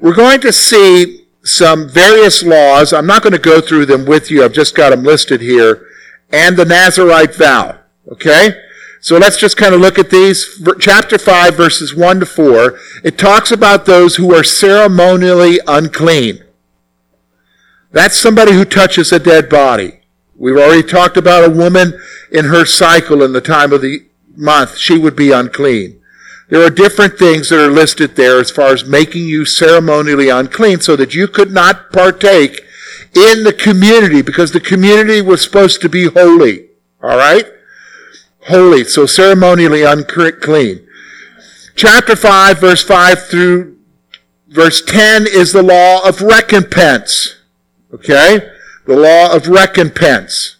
we're 0.00 0.14
going 0.14 0.40
to 0.40 0.54
see 0.54 1.26
some 1.44 1.86
various 1.86 2.42
laws. 2.42 2.94
I'm 2.94 3.06
not 3.06 3.22
going 3.22 3.34
to 3.34 3.38
go 3.38 3.60
through 3.60 3.84
them 3.84 4.06
with 4.06 4.30
you. 4.30 4.42
I've 4.42 4.54
just 4.54 4.74
got 4.74 4.88
them 4.88 5.02
listed 5.02 5.42
here. 5.42 5.86
And 6.32 6.56
the 6.56 6.64
Nazarite 6.64 7.34
vow. 7.34 7.78
Okay? 8.10 8.58
So 9.02 9.18
let's 9.18 9.36
just 9.36 9.58
kind 9.58 9.74
of 9.74 9.82
look 9.82 9.98
at 9.98 10.08
these. 10.08 10.64
Chapter 10.80 11.18
5, 11.18 11.54
verses 11.54 11.94
1 11.94 12.20
to 12.20 12.26
4. 12.26 12.78
It 13.04 13.18
talks 13.18 13.52
about 13.52 13.84
those 13.84 14.16
who 14.16 14.34
are 14.34 14.42
ceremonially 14.42 15.60
unclean. 15.66 16.42
That's 17.92 18.16
somebody 18.18 18.52
who 18.52 18.64
touches 18.64 19.12
a 19.12 19.18
dead 19.18 19.50
body. 19.50 19.95
We've 20.38 20.56
already 20.56 20.82
talked 20.82 21.16
about 21.16 21.44
a 21.44 21.50
woman 21.50 21.98
in 22.30 22.46
her 22.46 22.66
cycle 22.66 23.22
in 23.22 23.32
the 23.32 23.40
time 23.40 23.72
of 23.72 23.82
the 23.82 24.06
month. 24.36 24.76
She 24.76 24.98
would 24.98 25.16
be 25.16 25.32
unclean. 25.32 26.00
There 26.48 26.64
are 26.64 26.70
different 26.70 27.18
things 27.18 27.48
that 27.48 27.58
are 27.58 27.70
listed 27.70 28.14
there 28.14 28.38
as 28.38 28.50
far 28.50 28.68
as 28.68 28.84
making 28.84 29.24
you 29.24 29.44
ceremonially 29.44 30.28
unclean 30.28 30.80
so 30.80 30.94
that 30.96 31.14
you 31.14 31.26
could 31.26 31.50
not 31.50 31.90
partake 31.90 32.60
in 33.14 33.44
the 33.44 33.52
community 33.52 34.22
because 34.22 34.52
the 34.52 34.60
community 34.60 35.22
was 35.22 35.42
supposed 35.42 35.80
to 35.80 35.88
be 35.88 36.06
holy. 36.06 36.68
All 37.02 37.16
right? 37.16 37.46
Holy. 38.48 38.84
So 38.84 39.06
ceremonially 39.06 39.82
unclean. 39.82 40.86
Chapter 41.74 42.14
5, 42.14 42.60
verse 42.60 42.82
5 42.82 43.26
through 43.26 43.76
verse 44.48 44.82
10 44.82 45.26
is 45.26 45.52
the 45.52 45.62
law 45.62 46.06
of 46.06 46.20
recompense. 46.22 47.36
Okay? 47.92 48.52
The 48.86 48.96
law 48.96 49.34
of 49.34 49.48
recompense. 49.48 50.56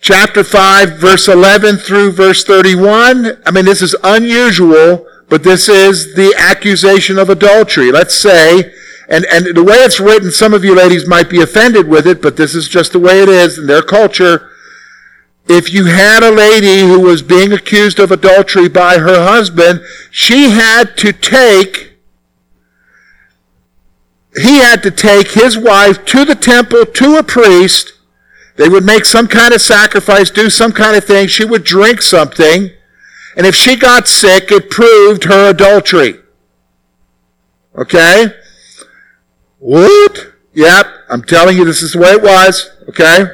Chapter 0.00 0.44
5, 0.44 0.98
verse 0.98 1.26
11 1.26 1.78
through 1.78 2.12
verse 2.12 2.44
31. 2.44 3.42
I 3.44 3.50
mean, 3.50 3.64
this 3.64 3.82
is 3.82 3.96
unusual, 4.04 5.06
but 5.28 5.42
this 5.42 5.68
is 5.68 6.14
the 6.14 6.34
accusation 6.38 7.18
of 7.18 7.30
adultery. 7.30 7.90
Let's 7.90 8.14
say, 8.14 8.72
and, 9.08 9.24
and 9.32 9.56
the 9.56 9.64
way 9.64 9.76
it's 9.76 9.98
written, 9.98 10.30
some 10.30 10.52
of 10.52 10.64
you 10.64 10.74
ladies 10.74 11.08
might 11.08 11.30
be 11.30 11.40
offended 11.40 11.88
with 11.88 12.06
it, 12.06 12.20
but 12.20 12.36
this 12.36 12.54
is 12.54 12.68
just 12.68 12.92
the 12.92 13.00
way 13.00 13.22
it 13.22 13.28
is 13.28 13.58
in 13.58 13.66
their 13.66 13.82
culture. 13.82 14.50
If 15.48 15.72
you 15.72 15.86
had 15.86 16.22
a 16.22 16.30
lady 16.30 16.80
who 16.80 17.00
was 17.00 17.22
being 17.22 17.52
accused 17.52 17.98
of 17.98 18.10
adultery 18.12 18.68
by 18.68 18.98
her 18.98 19.26
husband, 19.26 19.80
she 20.10 20.50
had 20.50 20.96
to 20.98 21.12
take 21.12 21.95
he 24.42 24.58
had 24.58 24.82
to 24.82 24.90
take 24.90 25.32
his 25.32 25.56
wife 25.56 26.04
to 26.06 26.24
the 26.24 26.34
temple 26.34 26.84
to 26.84 27.16
a 27.16 27.22
priest. 27.22 27.92
They 28.56 28.68
would 28.68 28.84
make 28.84 29.04
some 29.04 29.28
kind 29.28 29.52
of 29.52 29.60
sacrifice, 29.60 30.30
do 30.30 30.50
some 30.50 30.72
kind 30.72 30.96
of 30.96 31.04
thing. 31.04 31.28
She 31.28 31.44
would 31.44 31.64
drink 31.64 32.02
something. 32.02 32.70
And 33.36 33.46
if 33.46 33.54
she 33.54 33.76
got 33.76 34.08
sick, 34.08 34.50
it 34.50 34.70
proved 34.70 35.24
her 35.24 35.50
adultery. 35.50 36.20
Okay? 37.76 38.34
What? 39.58 40.32
Yep, 40.54 40.86
I'm 41.10 41.22
telling 41.22 41.56
you 41.56 41.64
this 41.64 41.82
is 41.82 41.92
the 41.92 41.98
way 41.98 42.10
it 42.10 42.22
was. 42.22 42.70
Okay? 42.88 43.26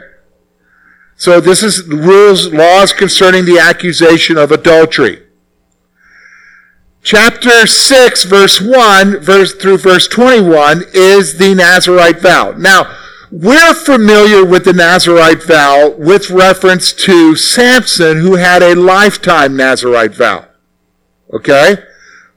So 1.16 1.40
this 1.40 1.62
is 1.62 1.86
rules, 1.86 2.52
laws 2.52 2.92
concerning 2.92 3.44
the 3.44 3.60
accusation 3.60 4.36
of 4.36 4.50
adultery. 4.50 5.22
Chapter 7.04 7.66
6, 7.66 8.24
verse 8.24 8.60
1 8.60 9.20
verse, 9.20 9.54
through 9.54 9.78
verse 9.78 10.06
21 10.06 10.84
is 10.94 11.36
the 11.36 11.52
Nazarite 11.52 12.20
vow. 12.20 12.52
Now, 12.52 12.96
we're 13.32 13.74
familiar 13.74 14.44
with 14.44 14.64
the 14.64 14.72
Nazarite 14.72 15.42
vow 15.42 15.96
with 15.98 16.30
reference 16.30 16.92
to 16.92 17.34
Samson, 17.34 18.18
who 18.18 18.36
had 18.36 18.62
a 18.62 18.76
lifetime 18.76 19.56
Nazarite 19.56 20.14
vow. 20.14 20.46
Okay? 21.32 21.78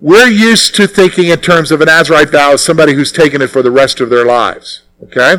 We're 0.02 0.30
used 0.30 0.74
to 0.76 0.88
thinking 0.88 1.28
in 1.28 1.42
terms 1.42 1.72
of 1.72 1.80
a 1.82 1.86
Nazarite 1.86 2.32
vow 2.32 2.54
as 2.54 2.64
somebody 2.64 2.94
who's 2.94 3.12
taken 3.12 3.44
it 3.44 3.52
for 3.52 3.62
the 3.62 3.72
rest 3.72 4.00
of 4.00 4.10
their 4.10 4.26
lives. 4.26 4.82
Okay? 5.04 5.36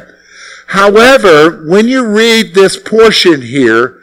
However, 0.69 1.67
when 1.69 1.89
you 1.89 2.07
read 2.07 2.55
this 2.55 2.77
portion 2.77 3.43
here, 3.43 4.01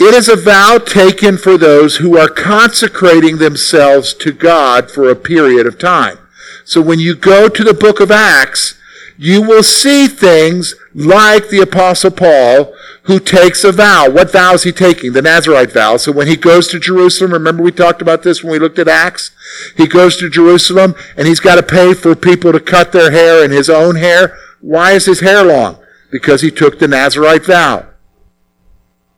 it 0.00 0.14
is 0.14 0.28
a 0.28 0.36
vow 0.36 0.78
taken 0.78 1.36
for 1.36 1.58
those 1.58 1.96
who 1.96 2.16
are 2.16 2.28
consecrating 2.28 3.38
themselves 3.38 4.14
to 4.14 4.32
God 4.32 4.90
for 4.90 5.08
a 5.08 5.16
period 5.16 5.66
of 5.66 5.78
time. 5.78 6.18
So 6.64 6.80
when 6.80 7.00
you 7.00 7.16
go 7.16 7.48
to 7.48 7.64
the 7.64 7.74
book 7.74 7.98
of 7.98 8.10
Acts, 8.10 8.78
you 9.16 9.42
will 9.42 9.64
see 9.64 10.06
things 10.06 10.76
like 10.94 11.48
the 11.48 11.60
apostle 11.60 12.12
Paul, 12.12 12.72
who 13.04 13.18
takes 13.18 13.64
a 13.64 13.72
vow. 13.72 14.08
What 14.08 14.30
vow 14.30 14.54
is 14.54 14.62
he 14.62 14.70
taking? 14.70 15.12
The 15.12 15.22
Nazarite 15.22 15.72
vow. 15.72 15.96
So 15.96 16.12
when 16.12 16.28
he 16.28 16.36
goes 16.36 16.68
to 16.68 16.78
Jerusalem, 16.78 17.32
remember 17.32 17.64
we 17.64 17.72
talked 17.72 18.00
about 18.00 18.22
this 18.22 18.44
when 18.44 18.52
we 18.52 18.58
looked 18.60 18.78
at 18.78 18.86
Acts? 18.86 19.32
He 19.76 19.88
goes 19.88 20.16
to 20.18 20.30
Jerusalem 20.30 20.94
and 21.16 21.26
he's 21.26 21.40
got 21.40 21.56
to 21.56 21.62
pay 21.64 21.94
for 21.94 22.14
people 22.14 22.52
to 22.52 22.60
cut 22.60 22.92
their 22.92 23.10
hair 23.10 23.42
and 23.42 23.52
his 23.52 23.68
own 23.68 23.96
hair. 23.96 24.38
Why 24.60 24.92
is 24.92 25.06
his 25.06 25.20
hair 25.20 25.42
long? 25.42 25.78
Because 26.10 26.42
he 26.42 26.52
took 26.52 26.78
the 26.78 26.86
Nazarite 26.86 27.46
vow 27.46 27.88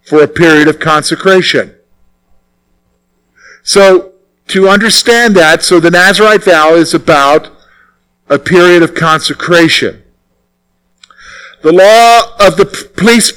for 0.03 0.23
a 0.23 0.29
period 0.29 0.69
of 0.69 0.79
consecration. 0.79 1.75
So 3.63 4.15
to 4.49 4.69
understand 4.69 5.37
that, 5.37 5.63
so 5.63 5.79
the 5.79 5.91
Nazarite 5.91 6.45
vow 6.45 6.75
is 6.75 6.93
about 6.95 7.51
a 8.29 8.39
period 8.39 8.83
of 8.83 8.95
consecration. 8.95 10.03
The 11.63 11.73
law 11.73 12.47
of 12.47 12.57
the 12.57 12.65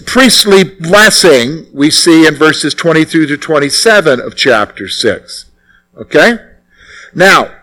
priestly 0.07 0.63
blessing 0.63 1.67
we 1.73 1.91
see 1.91 2.25
in 2.25 2.35
verses 2.35 2.73
23 2.73 3.27
to 3.27 3.37
27 3.37 4.21
of 4.21 4.35
chapter 4.35 4.87
6. 4.87 5.51
Okay? 5.97 6.37
Now, 7.13 7.53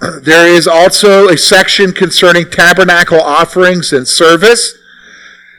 there 0.22 0.48
is 0.48 0.66
also 0.66 1.28
a 1.28 1.36
section 1.36 1.92
concerning 1.92 2.48
tabernacle 2.50 3.20
offerings 3.20 3.92
and 3.92 4.08
service. 4.08 4.76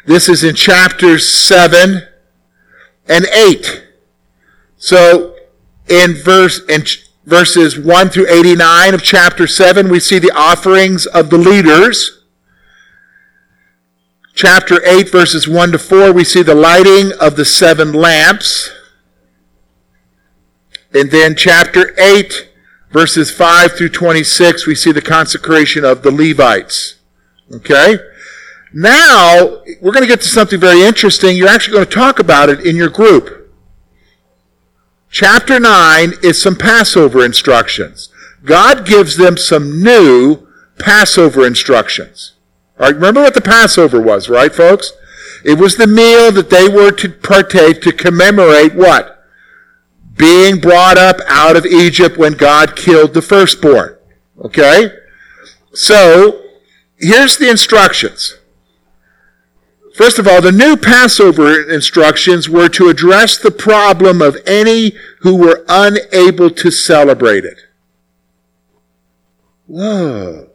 This 0.05 0.27
is 0.27 0.43
in 0.43 0.55
chapter 0.55 1.19
7 1.19 2.07
and 3.09 3.25
8. 3.25 3.85
So, 4.77 5.35
in 5.89 6.13
verse, 6.13 6.61
in 6.69 6.83
verses 7.25 7.77
1 7.77 8.09
through 8.09 8.29
89 8.29 8.93
of 8.93 9.03
chapter 9.03 9.47
7, 9.47 9.89
we 9.89 9.99
see 9.99 10.19
the 10.19 10.31
offerings 10.31 11.05
of 11.07 11.29
the 11.29 11.37
leaders 11.37 12.19
chapter 14.39 14.81
8, 14.85 15.09
verses 15.09 15.49
1 15.49 15.73
to 15.73 15.77
4, 15.77 16.13
we 16.13 16.23
see 16.23 16.41
the 16.41 16.55
lighting 16.55 17.11
of 17.19 17.35
the 17.35 17.43
seven 17.43 17.91
lamps. 17.91 18.71
And 20.93 21.11
then 21.11 21.35
chapter 21.35 21.93
8, 21.99 22.49
verses 22.89 23.31
5 23.31 23.73
through 23.73 23.89
26, 23.89 24.65
we 24.65 24.75
see 24.75 24.93
the 24.93 25.01
consecration 25.01 25.83
of 25.83 26.03
the 26.03 26.11
Levites. 26.11 26.95
Okay? 27.51 27.97
Now, 28.73 29.61
we're 29.81 29.91
going 29.91 30.03
to 30.03 30.07
get 30.07 30.21
to 30.21 30.27
something 30.27 30.59
very 30.59 30.81
interesting. 30.81 31.35
You're 31.35 31.47
actually 31.47 31.73
going 31.73 31.85
to 31.85 31.95
talk 31.95 32.19
about 32.19 32.49
it 32.49 32.65
in 32.65 32.75
your 32.75 32.89
group. 32.89 33.51
Chapter 35.09 35.59
9 35.59 36.13
is 36.21 36.41
some 36.41 36.55
Passover 36.55 37.25
instructions. 37.25 38.09
God 38.45 38.85
gives 38.85 39.17
them 39.17 39.37
some 39.37 39.83
new 39.83 40.47
Passover 40.77 41.45
instructions. 41.47 42.33
All 42.79 42.85
right, 42.85 42.95
remember 42.95 43.21
what 43.21 43.33
the 43.33 43.41
Passover 43.41 43.99
was, 43.99 44.29
right, 44.29 44.53
folks? 44.53 44.93
It 45.43 45.57
was 45.57 45.77
the 45.77 45.87
meal 45.87 46.31
that 46.31 46.49
they 46.49 46.69
were 46.69 46.91
to 46.91 47.09
partake 47.09 47.81
to 47.81 47.91
commemorate 47.91 48.75
what? 48.75 49.23
Being 50.15 50.59
brought 50.59 50.97
up 50.97 51.17
out 51.27 51.55
of 51.55 51.65
Egypt 51.65 52.17
when 52.17 52.33
God 52.33 52.75
killed 52.75 53.13
the 53.13 53.21
firstborn. 53.21 53.97
Okay? 54.39 54.91
So, 55.73 56.43
here's 56.97 57.37
the 57.37 57.49
instructions. 57.49 58.38
First 59.99 60.17
of 60.17 60.29
all, 60.29 60.41
the 60.41 60.53
new 60.53 60.77
Passover 60.77 61.61
instructions 61.69 62.47
were 62.47 62.69
to 62.69 62.87
address 62.87 63.37
the 63.37 63.51
problem 63.51 64.21
of 64.21 64.37
any 64.45 64.93
who 65.19 65.35
were 65.35 65.65
unable 65.67 66.49
to 66.51 66.71
celebrate 66.71 67.43
it. 67.43 67.57
Whoa. 69.67 70.51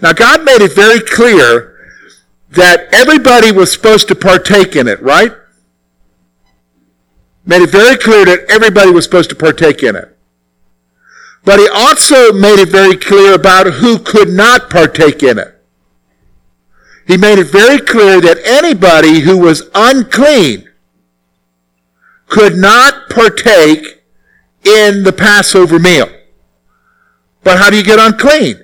Now, 0.00 0.12
God 0.12 0.44
made 0.44 0.60
it 0.60 0.72
very 0.72 1.00
clear 1.00 1.74
that 2.50 2.94
everybody 2.94 3.50
was 3.50 3.72
supposed 3.72 4.06
to 4.06 4.14
partake 4.14 4.76
in 4.76 4.86
it, 4.86 5.02
right? 5.02 5.32
Made 7.44 7.62
it 7.62 7.70
very 7.70 7.96
clear 7.96 8.24
that 8.24 8.48
everybody 8.48 8.92
was 8.92 9.02
supposed 9.02 9.30
to 9.30 9.36
partake 9.36 9.82
in 9.82 9.96
it. 9.96 10.16
But 11.44 11.58
he 11.58 11.66
also 11.66 12.32
made 12.32 12.60
it 12.60 12.68
very 12.68 12.96
clear 12.96 13.34
about 13.34 13.66
who 13.66 13.98
could 13.98 14.28
not 14.28 14.70
partake 14.70 15.24
in 15.24 15.40
it. 15.40 15.57
He 17.08 17.16
made 17.16 17.38
it 17.38 17.46
very 17.46 17.78
clear 17.78 18.20
that 18.20 18.38
anybody 18.44 19.20
who 19.20 19.38
was 19.38 19.62
unclean 19.74 20.68
could 22.26 22.54
not 22.54 23.08
partake 23.08 24.04
in 24.62 25.04
the 25.04 25.14
Passover 25.16 25.78
meal. 25.78 26.06
But 27.42 27.56
how 27.56 27.70
do 27.70 27.78
you 27.78 27.82
get 27.82 27.98
unclean? 27.98 28.62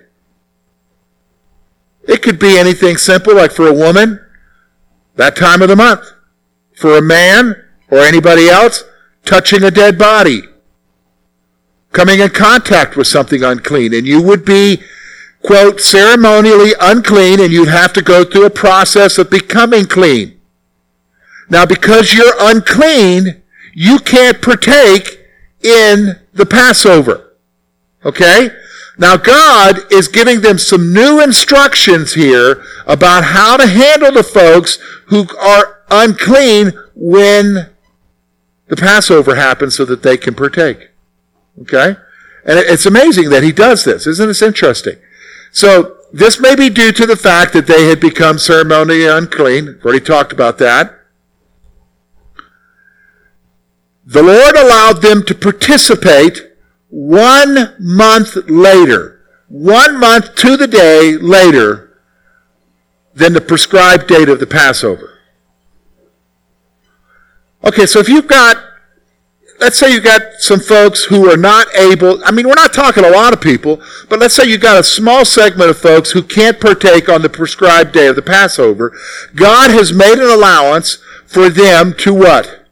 It 2.07 2.23
could 2.23 2.39
be 2.39 2.59
anything 2.59 2.99
simple, 2.99 3.35
like 3.35 3.51
for 3.51 3.67
a 3.67 3.73
woman, 3.73 4.21
that 5.17 5.37
time 5.37 5.63
of 5.63 5.69
the 5.69 5.77
month. 5.77 6.05
For 6.77 6.99
a 6.99 7.03
man 7.03 7.57
or 7.89 8.01
anybody 8.01 8.51
else, 8.51 8.85
touching 9.25 9.63
a 9.63 9.71
dead 9.71 9.99
body. 9.99 10.43
Coming 11.93 12.21
in 12.21 12.29
contact 12.29 12.95
with 12.95 13.07
something 13.07 13.43
unclean. 13.43 13.95
And 13.95 14.07
you 14.07 14.21
would 14.21 14.45
be, 14.45 14.83
quote, 15.45 15.81
ceremonially 15.81 16.73
unclean 16.81 17.39
and 17.39 17.53
you'd 17.53 17.69
have 17.69 17.93
to 17.93 18.03
go 18.03 18.25
through 18.25 18.47
a 18.47 18.51
process 18.51 19.19
of 19.19 19.31
becoming 19.31 19.85
clean. 19.85 20.41
Now, 21.51 21.67
because 21.67 22.15
you're 22.15 22.35
unclean, 22.41 23.43
you 23.75 23.99
can't 23.99 24.41
partake 24.41 25.21
in 25.63 26.19
the 26.33 26.47
Passover. 26.47 27.37
Okay? 28.05 28.51
Now 28.97 29.17
God 29.17 29.81
is 29.93 30.09
giving 30.09 30.41
them 30.41 30.59
some 30.59 30.93
new 30.93 31.21
instructions 31.21 32.15
here 32.15 32.63
about 32.87 33.25
how 33.25 33.57
to 33.57 33.67
handle 33.67 34.13
the 34.13 34.23
folks 34.23 34.79
who 35.07 35.27
are 35.39 35.83
unclean 35.91 36.73
when 36.95 37.71
the 38.69 38.77
Passover 38.77 39.35
happens 39.35 39.77
so 39.77 39.85
that 39.85 40.03
they 40.03 40.17
can 40.17 40.35
partake. 40.35 40.91
Okay? 41.61 41.97
And 42.47 42.59
it's 42.59 42.87
amazing 42.87 43.31
that 43.31 43.43
he 43.43 43.53
does 43.53 43.85
this. 43.85 44.07
Isn't 44.07 44.29
this 44.29 44.43
interesting? 44.43 44.97
So, 45.55 45.99
this 46.13 46.41
may 46.41 46.57
be 46.57 46.69
due 46.69 46.91
to 46.91 47.07
the 47.07 47.15
fact 47.15 47.53
that 47.53 47.69
they 47.69 47.87
had 47.87 48.01
become 48.01 48.39
ceremonially 48.39 49.07
unclean. 49.07 49.67
We've 49.67 49.85
already 49.85 50.05
talked 50.05 50.33
about 50.33 50.59
that. 50.59 50.99
The 54.05 54.23
Lord 54.23 54.57
allowed 54.57 55.01
them 55.01 55.25
to 55.27 55.35
participate 55.35 56.41
one 56.91 57.77
month 57.79 58.37
later, 58.49 59.23
one 59.49 60.01
month 60.01 60.35
to 60.37 60.57
the 60.57 60.67
day 60.67 61.17
later 61.17 62.01
than 63.15 63.33
the 63.33 63.41
prescribed 63.41 64.09
date 64.09 64.29
of 64.29 64.41
the 64.41 64.47
Passover. 64.49 65.21
Okay, 67.63 67.87
so 67.87 68.01
if 68.01 68.09
you've 68.09 68.27
got, 68.27 68.57
let's 69.61 69.79
say 69.79 69.93
you've 69.93 70.05
got 70.05 70.23
some 70.39 70.61
folks 70.61 71.05
who 71.05 71.31
are 71.31 71.37
not 71.37 71.67
able, 71.77 72.23
I 72.25 72.31
mean, 72.31 72.47
we're 72.47 72.55
not 72.55 72.73
talking 72.73 73.05
a 73.05 73.11
lot 73.11 73.33
of 73.33 73.41
people, 73.41 73.81
but 74.09 74.19
let's 74.19 74.35
say 74.35 74.45
you've 74.45 74.61
got 74.61 74.79
a 74.79 74.85
small 74.85 75.25
segment 75.25 75.71
of 75.71 75.79
folks 75.79 76.11
who 76.11 76.23
can't 76.23 76.61
partake 76.61 77.09
on 77.09 77.23
the 77.23 77.29
prescribed 77.29 77.93
day 77.93 78.07
of 78.07 78.17
the 78.17 78.23
Passover. 78.23 78.93
God 79.35 79.71
has 79.71 79.93
made 79.93 80.19
an 80.19 80.31
allowance 80.31 80.99
for 81.27 81.49
them 81.49 81.95
to 81.99 82.13
what? 82.13 82.67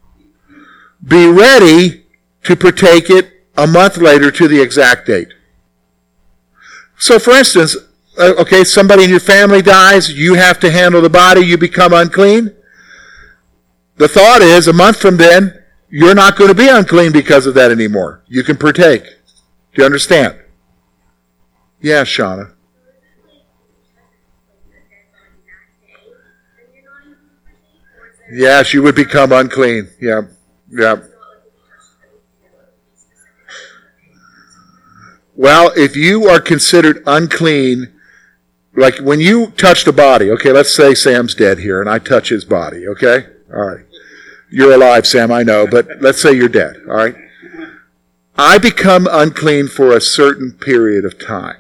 Be 1.03 1.27
ready 1.27 2.05
to 2.45 2.57
partake 2.57 3.11
it 3.11 3.31
a 3.57 3.67
month 3.67 3.97
later 3.97 4.31
to 4.31 4.49
the 4.49 4.61
exact 4.61 5.07
date. 5.07 5.33
So, 6.99 7.19
for 7.19 7.33
instance, 7.33 7.77
uh, 8.19 8.35
okay, 8.39 8.65
somebody 8.65 9.05
in 9.05 9.11
your 9.11 9.21
family 9.21 9.63
dies, 9.63 10.13
you 10.13 10.35
have 10.35 10.61
to 10.61 10.71
handle 10.71 11.01
the 11.01 11.11
body, 11.11 11.41
you 11.41 11.57
become 11.57 11.93
unclean. 11.93 12.55
The 13.97 14.09
thought 14.09 14.43
is, 14.43 14.69
a 14.69 14.73
month 14.73 14.99
from 14.99 15.17
then, 15.17 15.62
you're 15.93 16.15
not 16.15 16.37
going 16.37 16.49
to 16.49 16.55
be 16.55 16.69
unclean 16.69 17.13
because 17.13 17.45
of 17.47 17.53
that 17.53 17.71
anymore. 17.71 18.25
You 18.27 18.43
can 18.43 18.57
partake. 18.57 19.05
Do 19.05 19.83
you 19.83 19.85
understand? 19.85 20.39
Yeah, 21.83 22.05
Shauna. 22.05 22.55
Yes, 28.33 28.73
you 28.73 28.83
would 28.83 28.95
become 28.95 29.33
unclean. 29.33 29.91
Yeah, 30.01 30.23
yeah. 30.71 30.97
Well, 35.35 35.73
if 35.77 35.95
you 35.95 36.27
are 36.27 36.41
considered 36.41 37.03
unclean, 37.07 37.93
like 38.75 38.97
when 39.01 39.21
you 39.21 39.51
touch 39.59 39.85
the 39.85 39.93
body, 39.93 40.31
okay, 40.31 40.53
let's 40.53 40.75
say 40.75 40.95
Sam's 40.95 41.35
dead 41.35 41.59
here 41.59 41.83
and 41.83 41.91
I 41.91 41.99
touch 41.99 42.31
his 42.31 42.47
body, 42.47 42.89
okay? 42.89 43.27
All 43.53 43.67
right. 43.67 43.92
You're 44.53 44.75
alive, 44.75 45.07
Sam, 45.07 45.33
I 45.33 45.43
know, 45.43 45.67
but 45.67 46.03
let's 46.03 46.21
say 46.21 46.35
you're 46.35 46.47
dead, 46.47 46.77
all 46.87 46.95
right? 46.95 47.17
I 48.37 48.59
become 48.59 49.09
unclean 49.11 49.69
for 49.69 49.93
a 49.93 50.01
certain 50.01 50.53
period 50.53 51.07
of 51.07 51.19
time. 51.19 51.57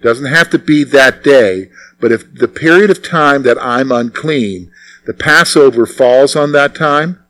Doesn't 0.00 0.32
have 0.32 0.48
to 0.50 0.58
be 0.58 0.82
that 0.84 1.22
day, 1.22 1.70
but 2.00 2.10
if 2.10 2.34
the 2.34 2.48
period 2.48 2.88
of 2.88 3.06
time 3.06 3.42
that 3.42 3.62
I'm 3.62 3.92
unclean, 3.92 4.72
the 5.04 5.12
Passover 5.12 5.84
falls 5.84 6.34
on 6.34 6.52
that 6.52 6.74
time, 6.74 7.22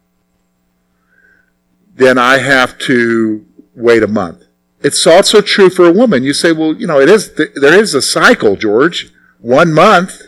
then 1.96 2.16
I 2.16 2.38
have 2.38 2.78
to 2.78 3.44
wait 3.74 4.04
a 4.04 4.08
month. 4.08 4.44
It's 4.82 5.04
also 5.04 5.40
true 5.40 5.68
for 5.68 5.84
a 5.84 5.92
woman. 5.92 6.22
You 6.22 6.32
say, 6.32 6.52
well, 6.52 6.74
you 6.74 6.86
know, 6.86 7.00
it 7.00 7.08
is, 7.08 7.34
there 7.34 7.74
is 7.74 7.92
a 7.94 8.00
cycle, 8.00 8.54
George. 8.54 9.12
One 9.40 9.72
month. 9.72 10.22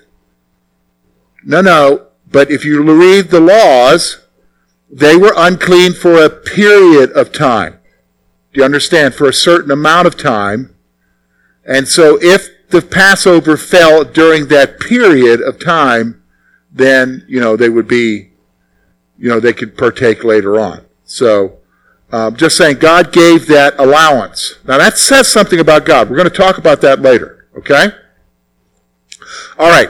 No, 1.45 1.61
no. 1.61 2.09
But 2.29 2.51
if 2.51 2.65
you 2.65 2.83
read 2.83 3.31
the 3.31 3.41
laws, 3.41 4.22
they 4.93 5.17
were 5.17 5.33
unclean 5.37 5.95
for 5.95 6.23
a 6.23 6.29
period 6.29 7.11
of 7.13 7.33
time. 7.33 7.79
Do 8.53 8.61
you 8.61 8.65
understand? 8.65 9.15
For 9.15 9.27
a 9.27 9.33
certain 9.33 9.71
amount 9.71 10.07
of 10.07 10.19
time. 10.19 10.75
And 11.65 11.89
so 11.89 12.19
if 12.21 12.49
the 12.69 12.83
Passover 12.83 13.57
fell 13.57 14.05
during 14.05 14.49
that 14.49 14.79
period 14.79 15.41
of 15.41 15.59
time, 15.59 16.23
then, 16.71 17.25
you 17.27 17.41
know, 17.41 17.57
they 17.57 17.71
would 17.71 17.89
be, 17.89 18.31
you 19.19 19.29
know, 19.29 19.41
they 19.41 19.53
could 19.55 19.79
partake 19.79 20.25
later 20.25 20.61
on. 20.61 20.85
So, 21.05 21.59
um, 22.11 22.37
just 22.37 22.59
saying, 22.59 22.77
God 22.79 23.13
gave 23.13 23.47
that 23.47 23.75
allowance. 23.79 24.57
Now 24.67 24.77
that 24.77 24.99
says 24.99 25.29
something 25.29 25.59
about 25.59 25.87
God. 25.87 26.11
We're 26.11 26.17
going 26.17 26.29
to 26.29 26.37
talk 26.37 26.59
about 26.59 26.83
that 26.83 27.01
later. 27.01 27.49
Okay? 27.57 27.87
All 29.59 29.71
right. 29.71 29.89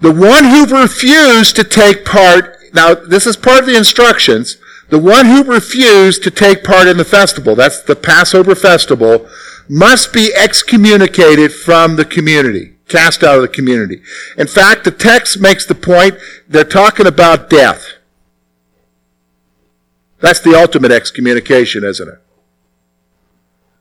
The 0.00 0.12
one 0.12 0.44
who 0.44 0.66
refused 0.66 1.56
to 1.56 1.64
take 1.64 2.04
part, 2.04 2.57
now 2.74 2.94
this 2.94 3.26
is 3.26 3.36
part 3.36 3.60
of 3.60 3.66
the 3.66 3.76
instructions, 3.76 4.56
the 4.88 4.98
one 4.98 5.26
who 5.26 5.44
refused 5.44 6.22
to 6.22 6.30
take 6.30 6.64
part 6.64 6.88
in 6.88 6.96
the 6.96 7.04
festival, 7.04 7.54
that's 7.54 7.82
the 7.82 7.96
Passover 7.96 8.54
festival, 8.54 9.28
must 9.68 10.12
be 10.12 10.32
excommunicated 10.34 11.52
from 11.52 11.96
the 11.96 12.04
community, 12.04 12.76
cast 12.88 13.22
out 13.22 13.36
of 13.36 13.42
the 13.42 13.48
community. 13.48 14.00
In 14.36 14.46
fact, 14.46 14.84
the 14.84 14.90
text 14.90 15.40
makes 15.40 15.66
the 15.66 15.74
point 15.74 16.16
they're 16.48 16.64
talking 16.64 17.06
about 17.06 17.50
death. 17.50 17.84
That's 20.20 20.40
the 20.40 20.58
ultimate 20.58 20.90
excommunication, 20.90 21.84
isn't 21.84 22.08
it? 22.08 22.20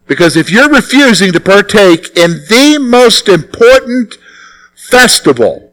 Because 0.07 0.37
if 0.37 0.49
you're 0.49 0.69
refusing 0.69 1.31
to 1.33 1.39
partake 1.39 2.17
in 2.17 2.43
the 2.49 2.77
most 2.79 3.27
important 3.27 4.15
festival 4.75 5.66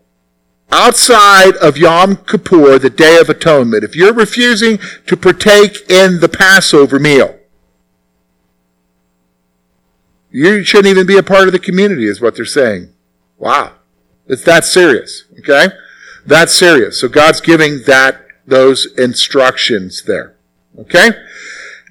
outside 0.75 1.57
of 1.57 1.79
Yom 1.79 2.17
Kippur, 2.17 2.79
the 2.79 2.91
Day 2.91 3.19
of 3.19 3.31
Atonement, 3.31 3.85
if 3.85 3.95
you're 3.95 4.13
refusing 4.13 4.79
to 5.07 5.17
partake 5.17 5.89
in 5.89 6.21
the 6.21 6.29
Passover 6.29 6.99
meal, 6.99 7.39
you 10.31 10.65
shouldn't 10.65 10.89
even 10.89 11.07
be 11.07 11.17
a 11.17 11.23
part 11.23 11.47
of 11.47 11.53
the 11.53 11.61
community, 11.61 12.07
is 12.07 12.21
what 12.21 12.35
they're 12.35 12.45
saying. 12.45 12.93
Wow. 13.39 13.75
It's 14.27 14.43
that 14.45 14.65
serious, 14.65 15.25
okay? 15.39 15.69
That's 16.27 16.53
serious. 16.53 17.01
So 17.01 17.09
God's 17.09 17.41
giving 17.41 17.83
that, 17.87 18.21
those 18.45 18.87
instructions 18.99 20.03
there. 20.03 20.35
Okay? 20.79 21.11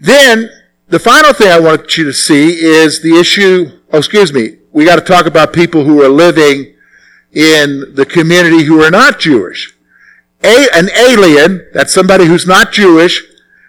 Then, 0.01 0.49
the 0.89 0.99
final 0.99 1.31
thing 1.31 1.51
I 1.51 1.59
want 1.59 1.97
you 1.97 2.03
to 2.03 2.13
see 2.13 2.59
is 2.59 3.01
the 3.01 3.17
issue, 3.17 3.79
oh, 3.93 3.99
excuse 3.99 4.33
me, 4.33 4.57
we 4.73 4.83
got 4.83 4.97
to 4.97 5.01
talk 5.01 5.25
about 5.25 5.53
people 5.53 5.85
who 5.85 6.03
are 6.03 6.09
living 6.09 6.72
in 7.33 7.93
the 7.95 8.05
community 8.05 8.63
who 8.63 8.81
are 8.81 8.91
not 8.91 9.19
Jewish. 9.19 9.75
A, 10.43 10.67
an 10.73 10.89
alien, 10.95 11.65
that's 11.73 11.93
somebody 11.93 12.25
who's 12.25 12.45
not 12.45 12.71
Jewish, 12.71 13.23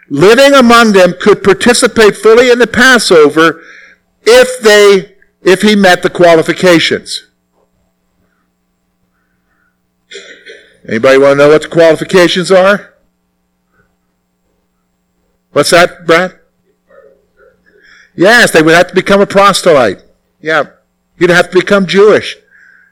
living 0.09 0.55
among 0.55 0.93
them 0.93 1.15
could 1.21 1.43
participate 1.43 2.17
fully 2.17 2.51
in 2.51 2.59
the 2.59 2.67
Passover 2.67 3.63
if 4.23 4.61
they, 4.61 5.15
if 5.43 5.63
he 5.63 5.75
met 5.75 6.03
the 6.03 6.11
qualifications. 6.11 7.27
Anybody 10.87 11.19
want 11.19 11.33
to 11.33 11.45
know 11.45 11.49
what 11.49 11.63
the 11.63 11.69
qualifications 11.69 12.53
are? 12.53 12.95
What's 15.53 15.71
that, 15.71 16.07
Brad? 16.07 16.39
Yes, 18.15 18.51
they 18.51 18.61
would 18.61 18.75
have 18.75 18.89
to 18.89 18.95
become 18.95 19.21
a 19.21 19.27
proselyte. 19.27 20.03
Yeah. 20.41 20.65
You'd 21.19 21.31
have 21.31 21.51
to 21.51 21.61
become 21.61 21.87
Jewish. 21.87 22.37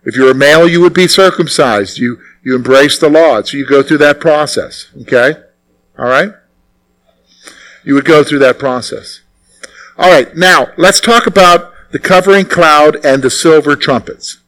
If 0.05 0.17
you're 0.17 0.33
a 0.33 0.35
male, 0.35 0.69
you 0.69 0.81
would 0.81 0.95
be 0.95 1.09
circumcised. 1.09 1.99
You, 1.99 2.21
you 2.43 2.57
embrace 2.57 2.99
the 2.99 3.09
law. 3.09 3.43
So 3.43 3.57
you 3.57 3.67
go 3.67 3.83
through 3.83 3.99
that 3.99 4.21
process. 4.21 4.89
Okay? 5.03 5.35
All 5.99 6.07
right? 6.07 6.33
You 7.85 7.95
would 7.95 8.05
go 8.05 8.25
through 8.25 8.41
that 8.41 8.59
process. 8.59 9.21
All 9.99 10.11
right, 10.11 10.35
now 10.37 10.69
let's 10.77 11.01
talk 11.01 11.27
about 11.27 11.73
the 11.91 11.99
covering 11.99 12.47
cloud 12.47 13.05
and 13.05 13.23
the 13.23 13.31
silver 13.31 13.77
trumpets. 13.77 14.39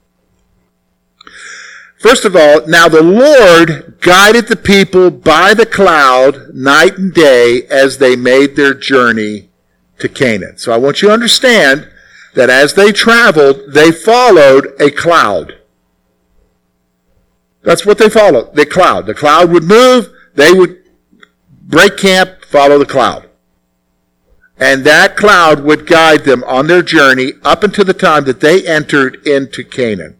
First 1.98 2.24
of 2.24 2.34
all, 2.34 2.66
now 2.66 2.88
the 2.88 3.02
Lord 3.02 4.00
guided 4.00 4.48
the 4.48 4.56
people 4.56 5.10
by 5.10 5.54
the 5.54 5.66
cloud 5.66 6.54
night 6.54 6.98
and 6.98 7.12
day 7.12 7.66
as 7.68 7.98
they 7.98 8.16
made 8.16 8.56
their 8.56 8.74
journey 8.74 9.48
to 9.98 10.08
Canaan. 10.08 10.58
So 10.58 10.72
I 10.72 10.76
want 10.76 11.02
you 11.02 11.08
to 11.08 11.14
understand 11.14 11.90
that 12.34 12.50
as 12.50 12.74
they 12.74 12.92
traveled, 12.92 13.72
they 13.72 13.90
followed 13.90 14.74
a 14.80 14.90
cloud. 14.90 15.58
That's 17.62 17.86
what 17.86 17.98
they 17.98 18.10
followed, 18.10 18.54
the 18.54 18.66
cloud. 18.66 19.06
The 19.06 19.14
cloud 19.14 19.50
would 19.50 19.64
move, 19.64 20.10
they 20.34 20.52
would 20.52 20.84
break 21.62 21.96
camp, 21.96 22.44
follow 22.44 22.78
the 22.78 22.86
cloud. 22.86 23.28
And 24.58 24.84
that 24.84 25.16
cloud 25.16 25.64
would 25.64 25.86
guide 25.86 26.24
them 26.24 26.44
on 26.44 26.66
their 26.66 26.82
journey 26.82 27.32
up 27.42 27.64
until 27.64 27.84
the 27.84 27.94
time 27.94 28.24
that 28.24 28.40
they 28.40 28.66
entered 28.66 29.26
into 29.26 29.64
Canaan. 29.64 30.18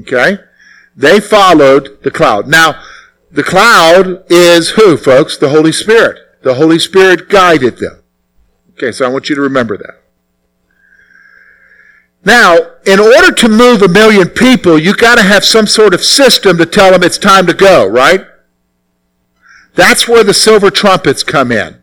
Okay? 0.00 0.38
They 0.94 1.18
followed 1.18 2.02
the 2.02 2.10
cloud. 2.10 2.46
Now, 2.46 2.80
the 3.30 3.42
cloud 3.42 4.24
is 4.30 4.70
who, 4.70 4.96
folks? 4.96 5.36
The 5.36 5.48
Holy 5.48 5.72
Spirit. 5.72 6.18
The 6.42 6.54
Holy 6.54 6.78
Spirit 6.78 7.28
guided 7.28 7.78
them. 7.78 8.02
Okay, 8.72 8.92
so 8.92 9.06
I 9.06 9.08
want 9.08 9.28
you 9.28 9.34
to 9.34 9.40
remember 9.40 9.76
that. 9.78 10.01
Now, 12.24 12.56
in 12.86 13.00
order 13.00 13.32
to 13.32 13.48
move 13.48 13.82
a 13.82 13.88
million 13.88 14.28
people, 14.28 14.78
you've 14.78 14.98
got 14.98 15.16
to 15.16 15.22
have 15.22 15.44
some 15.44 15.66
sort 15.66 15.92
of 15.92 16.04
system 16.04 16.56
to 16.58 16.66
tell 16.66 16.92
them 16.92 17.02
it's 17.02 17.18
time 17.18 17.46
to 17.46 17.54
go, 17.54 17.86
right? 17.86 18.24
That's 19.74 20.06
where 20.06 20.22
the 20.22 20.34
silver 20.34 20.70
trumpets 20.70 21.24
come 21.24 21.50
in. 21.50 21.78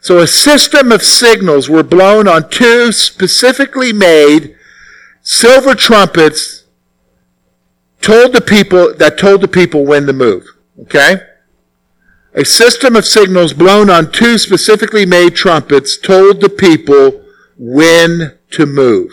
So 0.00 0.18
a 0.18 0.26
system 0.26 0.90
of 0.90 1.02
signals 1.02 1.68
were 1.68 1.82
blown 1.82 2.26
on 2.26 2.48
two 2.48 2.90
specifically 2.90 3.92
made 3.92 4.56
silver 5.22 5.74
trumpets 5.74 6.64
told 8.00 8.32
the 8.32 8.40
people 8.40 8.94
that 8.94 9.18
told 9.18 9.42
the 9.42 9.48
people 9.48 9.84
when 9.84 10.06
to 10.06 10.12
move. 10.12 10.46
Okay? 10.80 11.16
A 12.32 12.44
system 12.44 12.96
of 12.96 13.04
signals 13.04 13.52
blown 13.52 13.90
on 13.90 14.10
two 14.10 14.38
specifically 14.38 15.04
made 15.04 15.34
trumpets 15.34 15.98
told 15.98 16.40
the 16.40 16.48
people 16.48 17.22
when 17.58 18.38
to 18.52 18.66
move. 18.66 19.10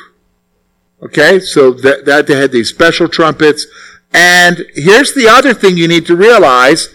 Okay? 1.01 1.39
So 1.39 1.71
that, 1.71 2.05
that 2.05 2.27
they 2.27 2.35
had 2.35 2.51
these 2.51 2.69
special 2.69 3.07
trumpets. 3.07 3.65
And 4.13 4.65
here's 4.73 5.13
the 5.13 5.27
other 5.27 5.53
thing 5.53 5.77
you 5.77 5.87
need 5.87 6.05
to 6.07 6.15
realize 6.15 6.89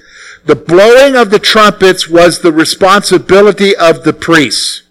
the 0.45 0.57
blowing 0.57 1.15
of 1.15 1.31
the 1.31 1.39
trumpets 1.39 2.09
was 2.09 2.41
the 2.41 2.53
responsibility 2.53 3.77
of 3.77 4.03
the 4.05 4.13
priests. 4.13 4.83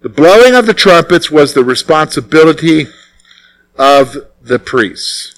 The 0.00 0.08
blowing 0.08 0.54
of 0.54 0.66
the 0.66 0.74
trumpets 0.74 1.30
was 1.30 1.54
the 1.54 1.64
responsibility 1.64 2.86
of 3.76 4.16
the 4.40 4.60
priests. 4.60 5.37